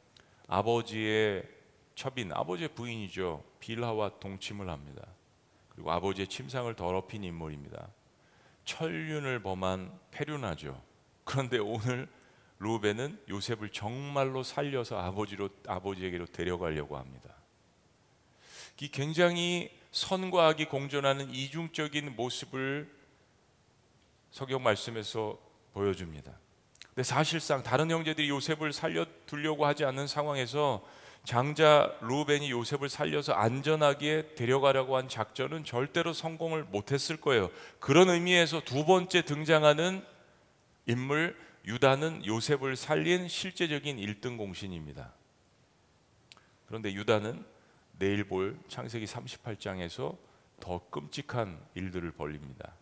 아버지의 0.46 1.42
첩인 1.96 2.32
아버지의 2.32 2.68
부인이죠 2.74 3.44
빌하와 3.58 4.20
동침을 4.20 4.70
합니다. 4.70 5.17
그리고 5.78 5.92
아버지의 5.92 6.26
침상을 6.26 6.74
더럽힌 6.74 7.22
인물입니다. 7.22 7.88
천륜을 8.64 9.40
범한 9.44 9.96
페륜하죠. 10.10 10.82
그런데 11.22 11.58
오늘 11.58 12.08
루벤은 12.58 13.22
요셉을 13.28 13.68
정말로 13.68 14.42
살려서 14.42 14.98
아버지로 14.98 15.48
아버지에게로 15.68 16.26
데려가려고 16.26 16.98
합니다. 16.98 17.32
이 18.80 18.88
굉장히 18.88 19.70
선과 19.92 20.48
악이 20.48 20.64
공존하는 20.64 21.30
이중적인 21.30 22.16
모습을 22.16 22.92
성경 24.32 24.64
말씀에서 24.64 25.38
보여줍니다. 25.74 26.36
근데 26.88 27.04
사실상 27.04 27.62
다른 27.62 27.88
형제들이 27.88 28.28
요셉을 28.30 28.72
살려 28.72 29.06
두려고 29.26 29.64
하지 29.64 29.84
않는 29.84 30.08
상황에서 30.08 30.84
장자 31.24 31.94
루벤이 32.00 32.50
요셉을 32.50 32.88
살려서 32.88 33.34
안전하게 33.34 34.34
데려가려고 34.34 34.96
한 34.96 35.08
작전은 35.08 35.64
절대로 35.64 36.12
성공을 36.12 36.64
못했을 36.64 37.18
거예요. 37.18 37.50
그런 37.80 38.08
의미에서 38.08 38.62
두 38.64 38.86
번째 38.86 39.22
등장하는 39.22 40.02
인물 40.86 41.36
유다는 41.66 42.24
요셉을 42.24 42.76
살린 42.76 43.28
실제적인 43.28 43.98
1등 43.98 44.38
공신입니다. 44.38 45.12
그런데 46.66 46.92
유다는 46.92 47.44
내일 47.98 48.24
볼 48.24 48.58
창세기 48.68 49.04
38장에서 49.04 50.16
더 50.60 50.80
끔찍한 50.90 51.60
일들을 51.74 52.10
벌립니다. 52.12 52.72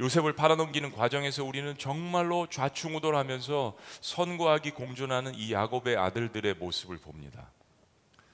요셉을 0.00 0.34
팔아넘기는 0.34 0.90
과정에서 0.90 1.44
우리는 1.44 1.76
정말로 1.78 2.48
좌충우돌하면서 2.48 3.76
선과 4.00 4.54
악이 4.54 4.72
공존하는 4.72 5.34
이 5.34 5.52
야곱의 5.52 5.96
아들들의 5.96 6.54
모습을 6.54 6.98
봅니다. 6.98 7.50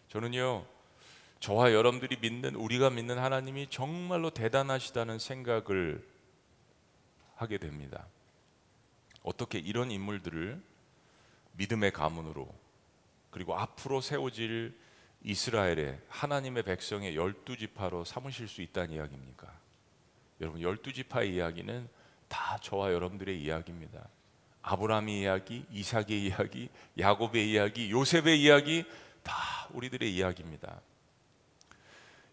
저는요 0.09 0.65
저와 1.41 1.73
여러분들이 1.73 2.17
믿는 2.21 2.55
우리가 2.55 2.91
믿는 2.91 3.19
하나님이 3.19 3.69
정말로 3.71 4.31
대단하시다는 4.31 5.19
생각을 5.19 6.07
하게 7.37 7.59
됩니다. 7.59 8.07
어떻게 9.23 9.59
이런 9.59 9.91
인물들을 9.91 10.61
믿음의 11.53 11.93
가문으로 11.93 12.49
그리고 13.31 13.57
앞으로 13.57 14.01
세워질 14.01 14.77
이스라엘의 15.23 15.99
하나님의 16.09 16.63
백성의 16.63 17.17
열두 17.17 17.57
지파로 17.57 18.05
삼으실 18.05 18.49
수 18.49 18.63
있다는 18.63 18.95
이야기입니까? 18.95 19.60
여러분 20.41 20.61
열두 20.61 20.93
지파의 20.93 21.35
이야기는 21.35 21.89
다 22.29 22.59
저와 22.63 22.93
여러분들의 22.93 23.41
이야기입니다. 23.41 24.09
아브라함의 24.63 25.21
이야기, 25.21 25.65
이삭의 25.71 26.25
이야기, 26.25 26.69
야곱의 26.99 27.51
이야기, 27.51 27.91
요셉의 27.91 28.41
이야기 28.41 28.85
다 29.23 29.35
우리들의 29.71 30.15
이야기입니다. 30.15 30.81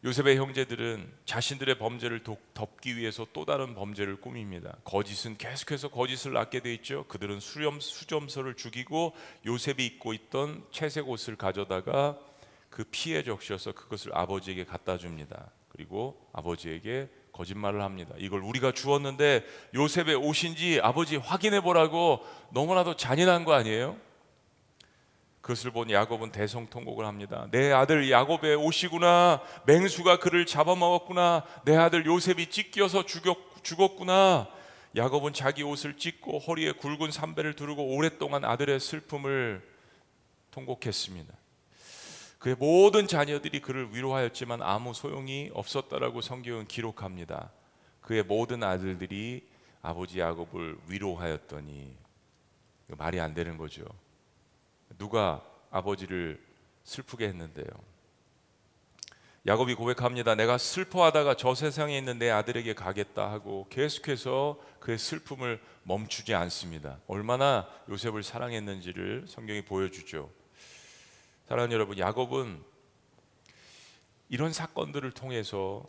요셉의 0.03 0.37
형제들은 0.37 1.11
자신들의 1.25 1.79
범죄를 1.79 2.23
덮기 2.53 2.95
위해서 2.97 3.25
또 3.33 3.45
다른 3.45 3.73
범죄를 3.73 4.21
꾸밉니다. 4.21 4.77
거짓은 4.83 5.37
계속해서 5.37 5.89
거짓을 5.89 6.33
낳게 6.33 6.59
돼 6.59 6.73
있죠. 6.75 7.05
그들은 7.07 7.39
수렴 7.39 7.79
수점서를 7.79 8.53
죽이고 8.55 9.15
요셉이 9.45 9.85
입고 9.85 10.13
있던 10.13 10.65
채색 10.71 11.09
옷을 11.09 11.35
가져다가 11.35 12.17
그 12.69 12.83
피에 12.83 13.23
적셔서 13.23 13.71
그것을 13.71 14.15
아버지에게 14.15 14.65
갖다 14.65 14.97
줍니다. 14.97 15.49
그리고 15.69 16.29
아버지에게 16.31 17.09
거짓말을 17.37 17.81
합니다. 17.81 18.15
이걸 18.17 18.41
우리가 18.41 18.71
주었는데 18.71 19.45
요셉의 19.75 20.15
옷인지 20.15 20.79
아버지 20.81 21.17
확인해 21.17 21.61
보라고 21.61 22.25
너무나도 22.49 22.95
잔인한 22.95 23.45
거 23.45 23.53
아니에요? 23.53 23.95
그것을 25.41 25.71
본 25.71 25.91
야곱은 25.91 26.31
대성통곡을 26.31 27.05
합니다. 27.05 27.47
내 27.51 27.71
아들 27.71 28.11
야곱의 28.11 28.55
옷이구나. 28.55 29.41
맹수가 29.65 30.19
그를 30.19 30.45
잡아먹었구나. 30.45 31.45
내 31.63 31.77
아들 31.77 32.05
요셉이 32.05 32.49
찢겨서 32.49 33.05
죽였, 33.05 33.37
죽었구나. 33.63 34.49
야곱은 34.95 35.33
자기 35.33 35.63
옷을 35.63 35.97
찢고 35.97 36.39
허리에 36.39 36.73
굵은 36.73 37.11
삼배를 37.11 37.53
두르고 37.53 37.95
오랫동안 37.95 38.43
아들의 38.43 38.79
슬픔을 38.79 39.61
통곡했습니다. 40.51 41.33
그의 42.47 42.55
모든 42.57 43.07
자녀들이 43.07 43.59
그를 43.59 43.93
위로하였지만 43.93 44.61
아무 44.61 44.93
소용이 44.93 45.51
없었다라고 45.53 46.21
성경은 46.21 46.65
기록합니다. 46.67 47.51
그의 47.99 48.23
모든 48.23 48.63
아들들이 48.63 49.45
아버지 49.81 50.21
야곱을 50.21 50.77
위로하였더니 50.87 51.93
말이 52.97 53.19
안 53.19 53.33
되는 53.33 53.57
거죠. 53.57 53.83
누가 54.97 55.43
아버지를 55.71 56.41
슬프게 56.85 57.27
했는데요. 57.27 57.67
야곱이 59.45 59.75
고백합니다. 59.75 60.35
내가 60.35 60.57
슬퍼하다가 60.57 61.35
저 61.35 61.53
세상에 61.53 61.97
있는 61.97 62.17
내 62.17 62.29
아들에게 62.29 62.75
가겠다 62.75 63.29
하고 63.29 63.67
계속해서 63.69 64.57
그의 64.79 64.97
슬픔을 64.97 65.61
멈추지 65.83 66.33
않습니다. 66.33 66.99
얼마나 67.07 67.67
요셉을 67.89 68.23
사랑했는지를 68.23 69.25
성경이 69.27 69.63
보여주죠. 69.63 70.29
사랑하는 71.47 71.73
여러분, 71.73 71.97
야곱은 71.97 72.61
이런 74.27 74.51
사건들을 74.51 75.11
통해서 75.11 75.85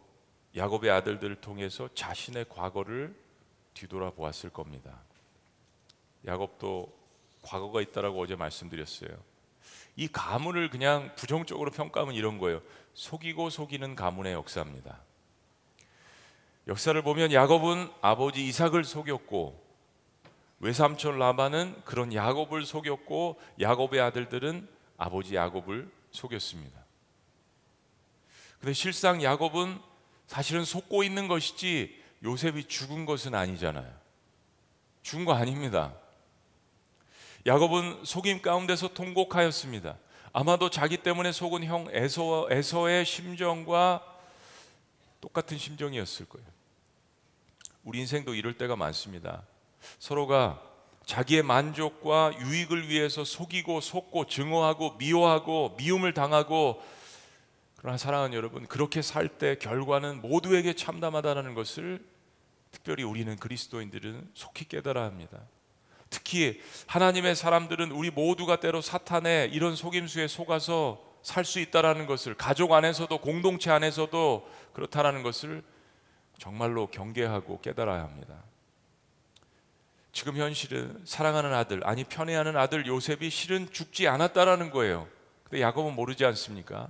야곱의 0.57 0.89
아들들을 0.89 1.41
통해서 1.41 1.89
자신의 1.95 2.47
과거를 2.49 3.13
뒤돌아보았을 3.75 4.51
겁니다. 4.51 5.01
야곱도 6.25 6.97
과거가 7.43 7.81
있다라고 7.81 8.23
어제 8.23 8.37
말씀드렸어요. 8.37 9.11
이 9.97 10.07
가문을 10.07 10.71
그냥 10.71 11.13
부정적으로 11.17 11.73
평가하면 11.73 12.15
이런 12.15 12.39
거예요. 12.39 12.63
속이고 12.95 13.51
속이는 13.51 13.97
가문의 13.97 14.35
역사입니다. 14.35 15.01
역사를 16.69 17.03
보면 17.03 17.33
야곱은 17.33 17.91
아버지 18.01 18.47
이삭을 18.47 18.85
속였고 18.85 19.61
외삼촌 20.61 21.19
라반은 21.19 21.83
그런 21.85 22.13
야곱을 22.13 22.65
속였고 22.65 23.41
야곱의 23.61 24.01
아들들은 24.01 24.78
아버지 24.99 25.37
야곱을 25.37 25.91
속였습니다. 26.11 26.85
근데 28.61 28.73
실상 28.73 29.23
야곱은 29.23 29.81
사실은 30.27 30.65
속고 30.65 31.05
있는 31.05 31.29
것이지 31.29 31.97
요셉이 32.25 32.65
죽은 32.65 33.07
것은 33.07 33.35
아니잖아요. 33.35 33.91
죽은 35.03 35.25
거 35.25 35.33
아닙니다. 35.33 35.95
야곱은 37.47 38.05
속임 38.05 38.43
가운데서 38.43 38.89
통곡하였습니다. 38.89 39.97
아마도 40.33 40.69
자기 40.69 40.99
때문에 40.99 41.33
속은 41.33 41.65
형 41.65 41.89
에서, 41.93 42.49
에서의 42.51 43.07
심정과 43.07 44.05
똑같은 45.21 45.57
심정이었을 45.57 46.27
거예요. 46.27 46.47
우리 47.85 48.01
인생도 48.01 48.35
이럴 48.35 48.59
때가 48.59 48.77
많습니다. 48.77 49.45
서로가 49.99 50.68
자기의 51.09 51.43
만족과 51.43 52.33
유익을 52.39 52.91
위해서 52.91 53.25
속이고 53.25 53.81
속고 53.81 54.27
증오하고 54.27 54.97
미워하고 54.99 55.75
미움을 55.79 56.13
당하고 56.13 56.83
그러나 57.79 57.97
사랑하는 57.97 58.37
여러분 58.37 58.67
그렇게 58.67 59.01
살 59.01 59.27
때 59.39 59.57
결과는 59.57 60.21
모두에게 60.21 60.75
참담하다는 60.75 61.55
것을 61.55 62.05
특별히 62.73 63.05
우리는 63.05 63.35
그리스도인들은 63.37 64.33
속히 64.35 64.69
깨달아야 64.69 65.07
합니다. 65.07 65.41
특히 66.11 66.61
하나님의 66.87 67.37
사람들은 67.37 67.91
우리 67.91 68.11
모두가 68.11 68.61
때로 68.61 68.83
사탄의 68.83 69.51
이런 69.53 69.77
속임수에 69.77 70.29
속아서 70.29 71.03
살 71.23 71.47
수 71.47 71.59
있다라는 71.59 72.05
것을 72.07 72.35
가족 72.35 72.73
안에서도 72.73 73.17
공동체 73.19 73.71
안에서도 73.71 74.47
그렇다라는 74.75 75.23
것을 75.23 75.63
정말로 76.39 76.89
경계하고 76.89 77.63
깨달아야 77.63 78.03
합니다. 78.03 78.43
지금 80.19 80.37
현실은 80.37 81.01
사랑하는 81.05 81.55
아들 81.55 81.87
아니 81.87 82.03
편애하는 82.03 82.57
아들 82.57 82.87
요셉이 82.87 83.31
실은 83.31 83.71
죽지 83.71 84.09
않았다라는 84.09 84.71
거예요. 84.71 85.07
근데 85.45 85.63
야곱은 85.63 85.95
모르지 85.95 86.25
않습니까? 86.25 86.89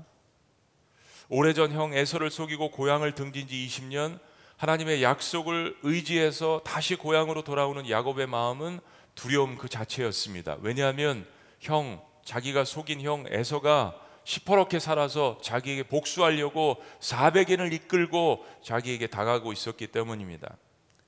오래전 1.28 1.72
형 1.72 1.92
에서를 1.92 2.30
속이고 2.30 2.70
고향을 2.70 3.14
등진 3.14 3.46
지 3.46 3.54
20년 3.66 4.18
하나님의 4.56 5.02
약속을 5.02 5.76
의지해서 5.82 6.62
다시 6.64 6.96
고향으로 6.96 7.42
돌아오는 7.42 7.86
야곱의 7.90 8.26
마음은 8.28 8.80
두려움 9.14 9.58
그 9.58 9.68
자체였습니다. 9.68 10.56
왜냐하면 10.62 11.26
형 11.60 12.02
자기가 12.24 12.64
속인 12.64 13.02
형 13.02 13.26
에서가 13.28 13.94
시퍼렇게 14.24 14.78
살아서 14.78 15.38
자기에게 15.42 15.82
복수하려고 15.82 16.82
400인을 17.00 17.74
이끌고 17.74 18.46
자기에게 18.64 19.08
당하고 19.08 19.52
있었기 19.52 19.88
때문입니다. 19.88 20.56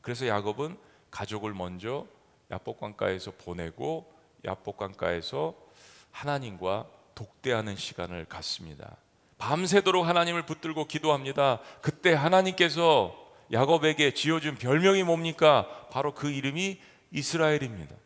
그래서 0.03 0.27
야곱은 0.27 0.90
가족을 1.11 1.55
먼저 1.55 2.07
야복강가에서 2.51 3.33
보내고 3.33 4.13
야복강가에서 4.45 5.55
하나님과 6.11 6.87
독대하는 7.15 7.77
시간을 7.77 8.25
갖습니다. 8.27 8.97
밤새도록 9.39 10.07
하나님을 10.07 10.45
붙들고 10.45 10.87
기도합니다. 10.87 11.61
그때 11.81 12.13
하나님께서 12.13 13.17
야곱에게 13.53 14.15
지어준 14.15 14.57
별명이 14.57 15.03
뭡니까? 15.03 15.87
바로 15.91 16.15
그 16.15 16.31
이름이 16.31 16.79
이스라엘입니다. 17.11 17.97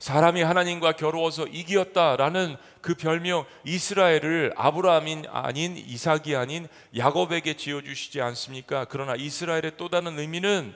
사람이 0.00 0.42
하나님과 0.42 0.92
겨루어서 0.92 1.46
이기었다라는 1.46 2.56
그 2.80 2.94
별명 2.94 3.44
이스라엘을 3.64 4.54
아브라함이 4.56 5.24
아닌 5.28 5.76
이삭이 5.76 6.34
아닌 6.34 6.66
야곱에게 6.96 7.54
지어 7.54 7.82
주시지 7.82 8.22
않습니까? 8.22 8.86
그러나 8.88 9.14
이스라엘의 9.14 9.72
또 9.76 9.90
다른 9.90 10.18
의미는 10.18 10.74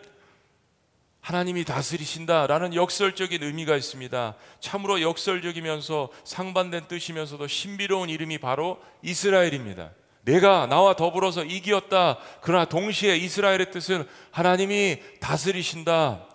하나님이 1.25 1.65
다스리신다라는 1.65 2.75
역설적인 2.75 3.43
의미가 3.43 3.77
있습니다. 3.77 4.35
참으로 4.61 5.01
역설적이면서 5.01 6.11
상반된 6.23 6.87
뜻이면서도 6.87 7.47
신비로운 7.47 8.11
이름이 8.11 8.37
바로 8.37 8.79
이스라엘입니다. 9.01 9.93
내가 10.27 10.67
나와 10.67 10.95
더불어서 10.97 11.43
이기었다. 11.43 12.19
그러나 12.43 12.67
동시에 12.67 13.17
이스라엘의 13.17 13.71
뜻은 13.71 14.07
하나님이 14.33 14.99
다스리신다. 15.21 16.27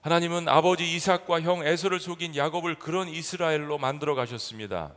하나님은 0.00 0.48
아버지 0.48 0.92
이삭과 0.92 1.42
형 1.42 1.64
에서를 1.64 2.00
속인 2.00 2.34
야곱을 2.34 2.80
그런 2.80 3.06
이스라엘로 3.08 3.78
만들어 3.78 4.16
가셨습니다. 4.16 4.90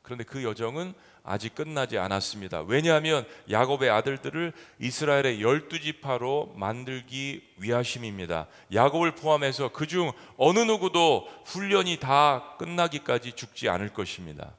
그런데 0.00 0.24
그 0.24 0.42
여정은 0.42 0.94
아직 1.26 1.56
끝나지 1.56 1.98
않았습니다. 1.98 2.62
왜냐하면 2.62 3.26
야곱의 3.50 3.90
아들들을 3.90 4.52
이스라엘의 4.78 5.42
열두 5.42 5.80
지파로 5.80 6.54
만들기 6.56 7.42
위하심입니다. 7.58 8.46
야곱을 8.72 9.16
포함해서 9.16 9.72
그중 9.72 10.12
어느 10.36 10.60
누구도 10.60 11.28
훈련이 11.44 11.98
다 11.98 12.54
끝나기까지 12.58 13.32
죽지 13.32 13.68
않을 13.68 13.88
것입니다. 13.92 14.52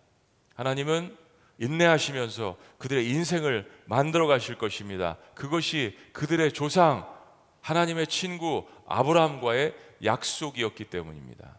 하나님은 0.56 1.16
인내하시면서 1.58 2.58
그들의 2.78 3.10
인생을 3.10 3.72
만들어 3.86 4.28
가실 4.28 4.58
것입니다. 4.58 5.18
그것이 5.36 5.98
그들의 6.12 6.52
조상 6.52 7.08
하나님의 7.62 8.08
친구 8.08 8.68
아브라함과의 8.88 9.74
약속이었기 10.04 10.86
때문입니다. 10.86 11.58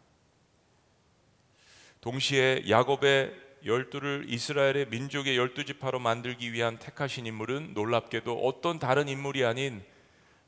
동시에 2.03 2.65
야곱의 2.69 3.48
열두를 3.69 4.25
이스라엘의 4.29 4.87
민족의 4.89 5.37
열두 5.37 5.65
지파로 5.65 5.99
만들기 5.99 6.53
위한 6.53 6.79
택하신 6.79 7.27
인물은 7.27 7.75
놀랍게도 7.75 8.41
어떤 8.41 8.79
다른 8.79 9.09
인물이 9.09 9.45
아닌 9.45 9.85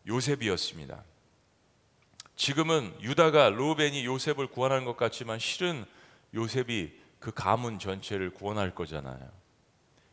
요셉이었습니다. 0.07 1.05
지금은 2.35 2.95
유다가 3.03 3.51
루벤이 3.51 4.07
요셉을 4.07 4.47
구원하는 4.47 4.87
것 4.87 4.97
같지만 4.97 5.39
실은 5.39 5.85
요셉이 6.35 6.93
그 7.19 7.31
가문 7.33 7.79
전체를 7.79 8.31
구원할 8.31 8.75
거잖아요. 8.75 9.21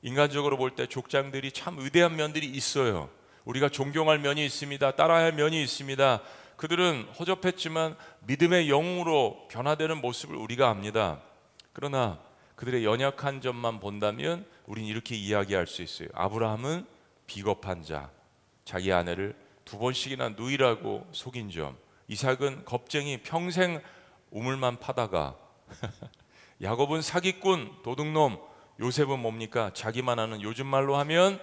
인간적으로 0.02 0.58
볼 0.58 0.76
때 0.76 0.86
족장들이 0.88 1.54
참 1.54 1.80
위대한 1.80 2.18
면들이 2.18 2.46
있어요. 2.46 3.10
우리가 3.46 3.70
존경할 3.70 4.20
면이 4.20 4.46
있습니다. 4.46 4.92
따라야 4.92 5.24
할 5.24 5.32
면이 5.34 5.64
있습니다. 5.64 6.22
그들은 6.58 7.08
허접했지만 7.18 7.96
믿음의 8.26 8.70
영웅으로 8.70 9.48
변화되는 9.50 10.02
모습을 10.02 10.36
우리가 10.36 10.70
압니다. 10.70 11.22
그러나 11.72 12.27
그들의 12.58 12.84
연약한 12.84 13.40
점만 13.40 13.80
본다면 13.80 14.44
우린 14.66 14.86
이렇게 14.86 15.16
이야기할 15.16 15.68
수 15.68 15.84
있어요. 15.84 16.10
아브라함은 16.14 16.88
비겁한 17.28 17.84
자, 17.84 18.10
자기 18.66 18.92
아내를 18.92 19.36
두 19.64 19.78
번씩이나 19.78 20.30
누이라고 20.30 21.08
속인 21.12 21.52
점. 21.52 21.78
이삭은 22.08 22.66
겁쟁이 22.66 23.22
평생 23.22 23.80
우물만 24.32 24.80
파다가. 24.80 25.38
야곱은 26.62 27.04
사기꾼 27.04 27.84
도둑놈. 27.84 28.40
요셉은 28.80 29.20
뭡니까? 29.20 29.72
자기만 29.76 30.18
하는 30.18 30.42
요즘 30.42 30.66
말로 30.66 30.96
하면 30.98 31.40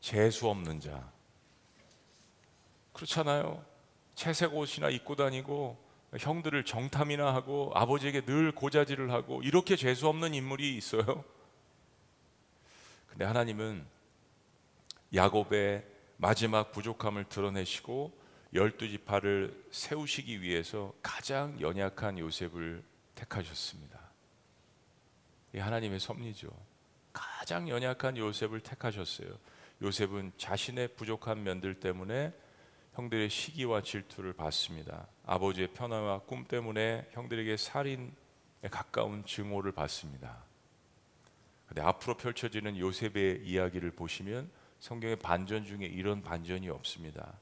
재수 0.00 0.50
없는 0.50 0.80
자. 0.80 1.10
그렇잖아요. 2.92 3.64
채색 4.14 4.54
옷이나 4.54 4.90
입고 4.90 5.16
다니고 5.16 5.78
형들을 6.18 6.64
정탐이나 6.64 7.34
하고 7.34 7.70
아버지에게 7.74 8.22
늘 8.22 8.52
고자질을 8.52 9.12
하고 9.12 9.42
이렇게 9.42 9.76
재수 9.76 10.08
없는 10.08 10.34
인물이 10.34 10.76
있어요 10.76 11.24
근데 13.08 13.24
하나님은 13.24 13.84
야곱의 15.14 15.84
마지막 16.16 16.72
부족함을 16.72 17.24
드러내시고 17.24 18.18
열두 18.52 18.88
지파를 18.88 19.64
세우시기 19.70 20.42
위해서 20.42 20.92
가장 21.02 21.60
연약한 21.60 22.18
요셉을 22.18 22.82
택하셨습니다. 23.14 23.98
이 25.54 25.58
하나님의 25.58 26.00
섭리죠. 26.00 26.48
가장 27.12 27.68
연약한 27.68 28.16
요셉을 28.16 28.60
택하셨어요. 28.60 29.28
요셉은 29.82 30.32
자신의 30.36 30.88
부족한 30.96 31.42
면들 31.42 31.80
때문에 31.80 32.32
형들의 33.00 33.30
시기와 33.30 33.80
질투를 33.80 34.34
받습니다. 34.34 35.06
아버지의 35.24 35.68
편화와 35.72 36.20
꿈 36.20 36.44
때문에 36.44 37.08
형들에게 37.12 37.56
살인에 37.56 38.10
가까운 38.70 39.24
증오를 39.24 39.72
받습니다. 39.72 40.44
근데 41.66 41.80
앞으로 41.80 42.18
펼쳐지는 42.18 42.76
요셉의 42.76 43.46
이야기를 43.46 43.92
보시면 43.92 44.50
성경의 44.80 45.16
반전 45.16 45.64
중에 45.64 45.86
이런 45.86 46.22
반전이 46.22 46.68
없습니다. 46.68 47.38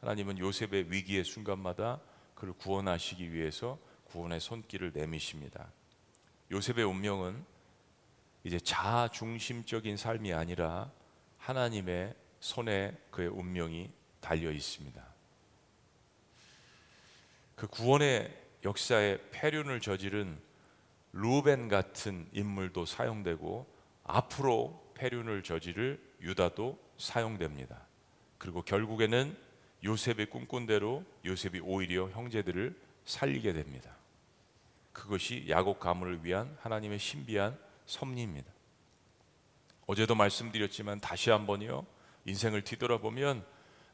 하나님은 0.00 0.38
요셉의 0.38 0.90
위기의 0.90 1.24
순간마다 1.24 2.00
그를 2.34 2.54
구원하시기 2.54 3.32
위해서 3.34 3.78
구원의 4.04 4.40
손길을 4.40 4.92
내미십니다. 4.94 5.72
요셉의 6.50 6.84
운명은 6.84 7.44
이제 8.44 8.58
자아 8.58 9.08
중심적인 9.08 9.98
삶이 9.98 10.32
아니라 10.32 10.90
하나님의 11.36 12.14
손에 12.40 12.96
그의 13.10 13.28
운명이 13.28 13.90
달려 14.26 14.50
있습니다. 14.50 15.06
그 17.54 17.68
구원의 17.68 18.36
역사에 18.64 19.18
폐륜을 19.30 19.80
저지른 19.80 20.36
루벤 21.12 21.68
같은 21.68 22.28
인물도 22.32 22.86
사용되고 22.86 23.72
앞으로 24.02 24.92
폐륜을 24.94 25.44
저지를 25.44 26.02
유다도 26.20 26.76
사용됩니다. 26.98 27.86
그리고 28.38 28.62
결국에는 28.62 29.36
요셉의 29.84 30.26
꿈꾼 30.26 30.66
대로 30.66 31.04
요셉이 31.24 31.60
오히려 31.60 32.10
형제들을 32.10 32.76
살리게 33.04 33.52
됩니다. 33.52 33.94
그것이 34.92 35.46
야곱 35.48 35.78
가문을 35.78 36.24
위한 36.24 36.56
하나님의 36.62 36.98
신비한 36.98 37.56
섭리입니다. 37.86 38.50
어제도 39.86 40.16
말씀드렸지만 40.16 40.98
다시 40.98 41.30
한번요. 41.30 41.86
인생을 42.24 42.64
뒤돌아보면 42.64 43.46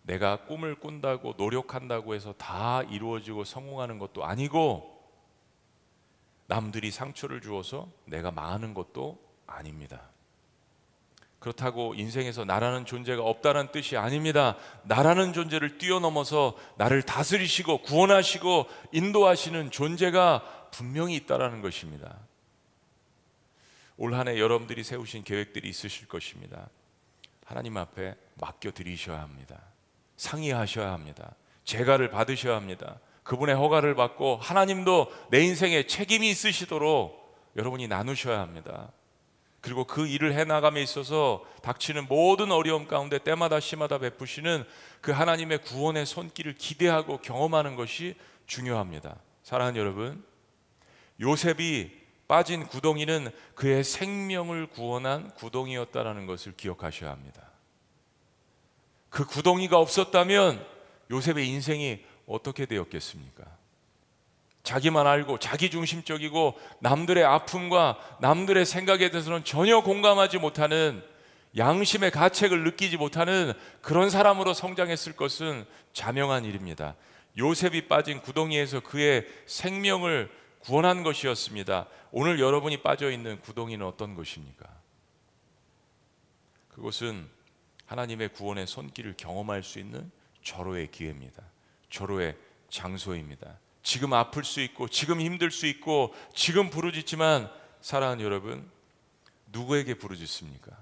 내가 0.02 0.44
꿈을 0.44 0.74
꾼다고 0.74 1.34
노력한다고 1.36 2.14
해서 2.14 2.32
다 2.34 2.82
이루어지고 2.82 3.44
성공하는 3.44 3.98
것도 3.98 4.24
아니고 4.24 4.92
남들이 6.46 6.90
상처를 6.90 7.40
주어서 7.40 7.88
내가 8.04 8.30
망하는 8.30 8.74
것도 8.74 9.18
아닙니다. 9.46 10.10
그렇다고 11.38 11.94
인생에서 11.94 12.44
나라는 12.44 12.84
존재가 12.84 13.22
없다는 13.22 13.72
뜻이 13.72 13.96
아닙니다. 13.96 14.56
나라는 14.84 15.32
존재를 15.32 15.78
뛰어넘어서 15.78 16.56
나를 16.76 17.02
다스리시고 17.02 17.82
구원하시고 17.82 18.66
인도하시는 18.92 19.70
존재가 19.72 20.68
분명히 20.70 21.16
있다라는 21.16 21.60
것입니다. 21.60 22.16
올 23.96 24.14
한해 24.14 24.38
여러분들이 24.38 24.84
세우신 24.84 25.24
계획들이 25.24 25.68
있으실 25.68 26.06
것입니다. 26.06 26.68
하나님 27.44 27.76
앞에 27.76 28.14
맡겨 28.40 28.70
드리셔야 28.70 29.20
합니다. 29.20 29.71
상의하셔야 30.22 30.92
합니다. 30.92 31.34
재가를 31.64 32.10
받으셔야 32.10 32.54
합니다. 32.54 33.00
그분의 33.24 33.56
허가를 33.56 33.94
받고 33.96 34.36
하나님도 34.36 35.12
내 35.30 35.40
인생에 35.40 35.86
책임이 35.86 36.30
있으시도록 36.30 37.20
여러분이 37.56 37.88
나누셔야 37.88 38.40
합니다. 38.40 38.92
그리고 39.60 39.84
그 39.84 40.06
일을 40.06 40.34
해나감에 40.34 40.80
있어서 40.82 41.44
닥치는 41.62 42.06
모든 42.08 42.50
어려움 42.50 42.86
가운데 42.86 43.18
때마다 43.18 43.60
시마다 43.60 43.98
베푸시는 43.98 44.64
그 45.00 45.12
하나님의 45.12 45.62
구원의 45.62 46.06
손길을 46.06 46.54
기대하고 46.54 47.18
경험하는 47.18 47.76
것이 47.76 48.16
중요합니다. 48.46 49.16
사랑하는 49.42 49.80
여러분, 49.80 50.24
요셉이 51.20 52.00
빠진 52.26 52.66
구덩이는 52.66 53.30
그의 53.54 53.84
생명을 53.84 54.68
구원한 54.68 55.30
구덩이였다라는 55.34 56.26
것을 56.26 56.54
기억하셔야 56.56 57.10
합니다. 57.10 57.51
그 59.12 59.26
구덩이가 59.26 59.78
없었다면 59.78 60.66
요셉의 61.10 61.46
인생이 61.46 62.02
어떻게 62.26 62.64
되었겠습니까? 62.64 63.44
자기만 64.62 65.06
알고 65.06 65.38
자기 65.38 65.70
중심적이고 65.70 66.58
남들의 66.80 67.22
아픔과 67.22 67.98
남들의 68.20 68.64
생각에 68.64 69.10
대해서는 69.10 69.44
전혀 69.44 69.82
공감하지 69.82 70.38
못하는 70.38 71.04
양심의 71.58 72.10
가책을 72.10 72.64
느끼지 72.64 72.96
못하는 72.96 73.52
그런 73.82 74.08
사람으로 74.08 74.54
성장했을 74.54 75.14
것은 75.14 75.66
자명한 75.92 76.46
일입니다. 76.46 76.94
요셉이 77.36 77.88
빠진 77.88 78.22
구덩이에서 78.22 78.80
그의 78.80 79.26
생명을 79.44 80.30
구원한 80.60 81.02
것이었습니다. 81.02 81.86
오늘 82.12 82.40
여러분이 82.40 82.78
빠져 82.78 83.10
있는 83.10 83.38
구덩이는 83.42 83.84
어떤 83.84 84.14
것입니까? 84.14 84.66
그것은 86.70 87.28
하나님의 87.92 88.30
구원의 88.30 88.66
손길을 88.66 89.14
경험할 89.16 89.62
수 89.62 89.78
있는 89.78 90.10
절호의 90.42 90.90
기회입니다. 90.90 91.42
절호의 91.90 92.36
장소입니다. 92.70 93.58
지금 93.82 94.14
아플 94.14 94.44
수 94.44 94.60
있고 94.60 94.88
지금 94.88 95.20
힘들 95.20 95.50
수 95.50 95.66
있고 95.66 96.14
지금 96.34 96.70
부르짖지만 96.70 97.50
사랑하는 97.82 98.24
여러분 98.24 98.68
누구에게 99.48 99.94
부르짖습니까? 99.94 100.72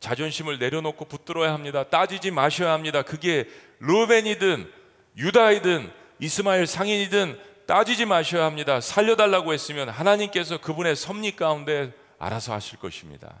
자존심을 0.00 0.58
내려놓고 0.58 1.06
붙들어야 1.06 1.54
합니다. 1.54 1.84
따지지 1.84 2.30
마셔야 2.30 2.72
합니다. 2.72 3.02
그게 3.02 3.48
루벤이든 3.78 4.70
유다이든 5.16 5.90
이스마엘 6.20 6.66
상인이든 6.66 7.40
따지지 7.66 8.04
마셔야 8.04 8.44
합니다. 8.44 8.82
살려달라고 8.82 9.54
했으면 9.54 9.88
하나님께서 9.88 10.60
그분의 10.60 10.96
섭리 10.96 11.34
가운데 11.34 11.94
알아서 12.18 12.52
하실 12.52 12.78
것입니다. 12.78 13.34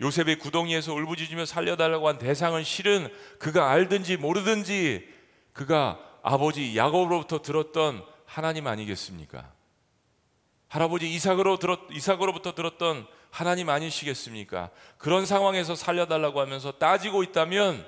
요셉의 0.00 0.38
구덩이에서 0.38 0.94
울부짖으며 0.94 1.44
살려달라고 1.44 2.08
한 2.08 2.18
대상은 2.18 2.64
실은 2.64 3.12
그가 3.38 3.70
알든지 3.70 4.16
모르든지 4.16 5.06
그가 5.52 6.00
아버지 6.22 6.76
야곱으로부터 6.76 7.42
들었던 7.42 8.04
하나님 8.24 8.66
아니겠습니까? 8.66 9.52
할아버지 10.68 11.12
이삭으로 11.12 11.58
들었, 11.58 11.80
이삭으로부터 11.90 12.54
들었던 12.54 13.06
하나님 13.30 13.68
아니시겠습니까? 13.68 14.70
그런 14.98 15.26
상황에서 15.26 15.74
살려달라고 15.74 16.40
하면서 16.40 16.72
따지고 16.72 17.22
있다면 17.22 17.86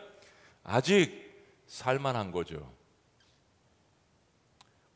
아직 0.65 1.23
살만한 1.67 2.33
거죠. 2.33 2.73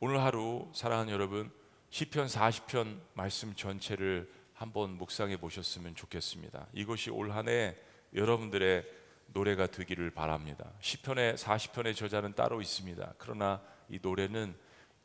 오늘 0.01 0.21
하루 0.23 0.69
사랑하는 0.75 1.13
여러분 1.13 1.51
시편 1.91 2.27
40편 2.27 2.99
말씀 3.15 3.55
전체를 3.55 4.31
한번 4.57 4.93
묵상해 4.97 5.37
보셨으면 5.37 5.95
좋겠습니다. 5.95 6.67
이것이 6.73 7.11
올 7.11 7.31
한 7.31 7.49
해 7.49 7.77
여러분들의 8.15 8.85
노래가 9.29 9.67
되기를 9.67 10.11
바랍니다. 10.11 10.73
시편의 10.81 11.35
40편의 11.35 11.95
저자는 11.95 12.35
따로 12.35 12.63
있습니다. 12.63 13.15
그러나 13.19 13.61
이 13.91 13.99
노래는 14.01 14.57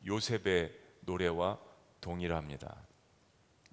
요셉의 0.05 0.71
노래와 1.01 1.59
동일합니다. 1.99 2.75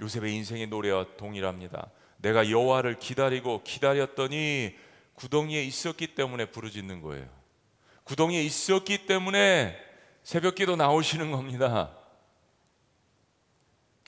요셉의 0.01 0.35
인생의 0.35 0.67
노래와 0.67 1.17
동일합니다. 1.17 1.91
내가 2.19 2.51
여호와를 2.51 2.99
기다리고 2.99 3.63
기다렸더니 3.63 4.75
구덩이에 5.15 5.63
있었기 5.63 6.15
때문에 6.15 6.47
부르짖는 6.47 7.03
거예요. 7.03 7.29
구덩이에 8.05 8.43
있었기 8.43 9.07
때문에 9.07 9.79
새벽기도 10.25 10.75
나오시는 10.77 11.31
겁니다. 11.31 11.97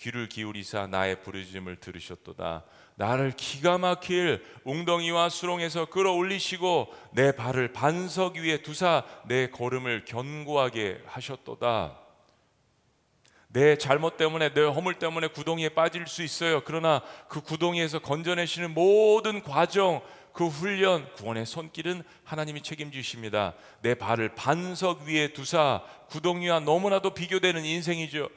귀를 0.00 0.30
기울이사 0.30 0.86
나의 0.86 1.20
부르짖음을 1.22 1.76
들으셨도다. 1.76 2.64
나를 2.94 3.32
기가 3.32 3.76
막힐 3.76 4.42
웅덩이와 4.64 5.28
수렁에서 5.28 5.86
끌어올리시고 5.86 6.94
내 7.12 7.32
발을 7.32 7.72
반석 7.74 8.36
위에 8.36 8.62
두사 8.62 9.04
내 9.26 9.50
걸음을 9.50 10.06
견고하게 10.06 11.02
하셨도다. 11.06 11.98
내 13.48 13.76
잘못 13.76 14.16
때문에 14.16 14.54
내 14.54 14.62
허물 14.62 14.94
때문에 14.94 15.26
구덩이에 15.28 15.70
빠질 15.70 16.06
수 16.06 16.22
있어요. 16.22 16.62
그러나 16.64 17.02
그 17.28 17.42
구덩이에서 17.42 17.98
건져내시는 17.98 18.72
모든 18.72 19.42
과정, 19.42 20.00
그 20.32 20.46
훈련, 20.46 21.12
구원의 21.14 21.44
손길은 21.44 22.04
하나님이 22.24 22.62
책임지십니다. 22.62 23.54
내 23.82 23.94
발을 23.94 24.34
반석 24.34 25.02
위에 25.02 25.34
두사 25.34 25.82
구덩이와 26.08 26.60
너무나도 26.60 27.12
비교되는 27.12 27.64
인생이죠. 27.64 28.30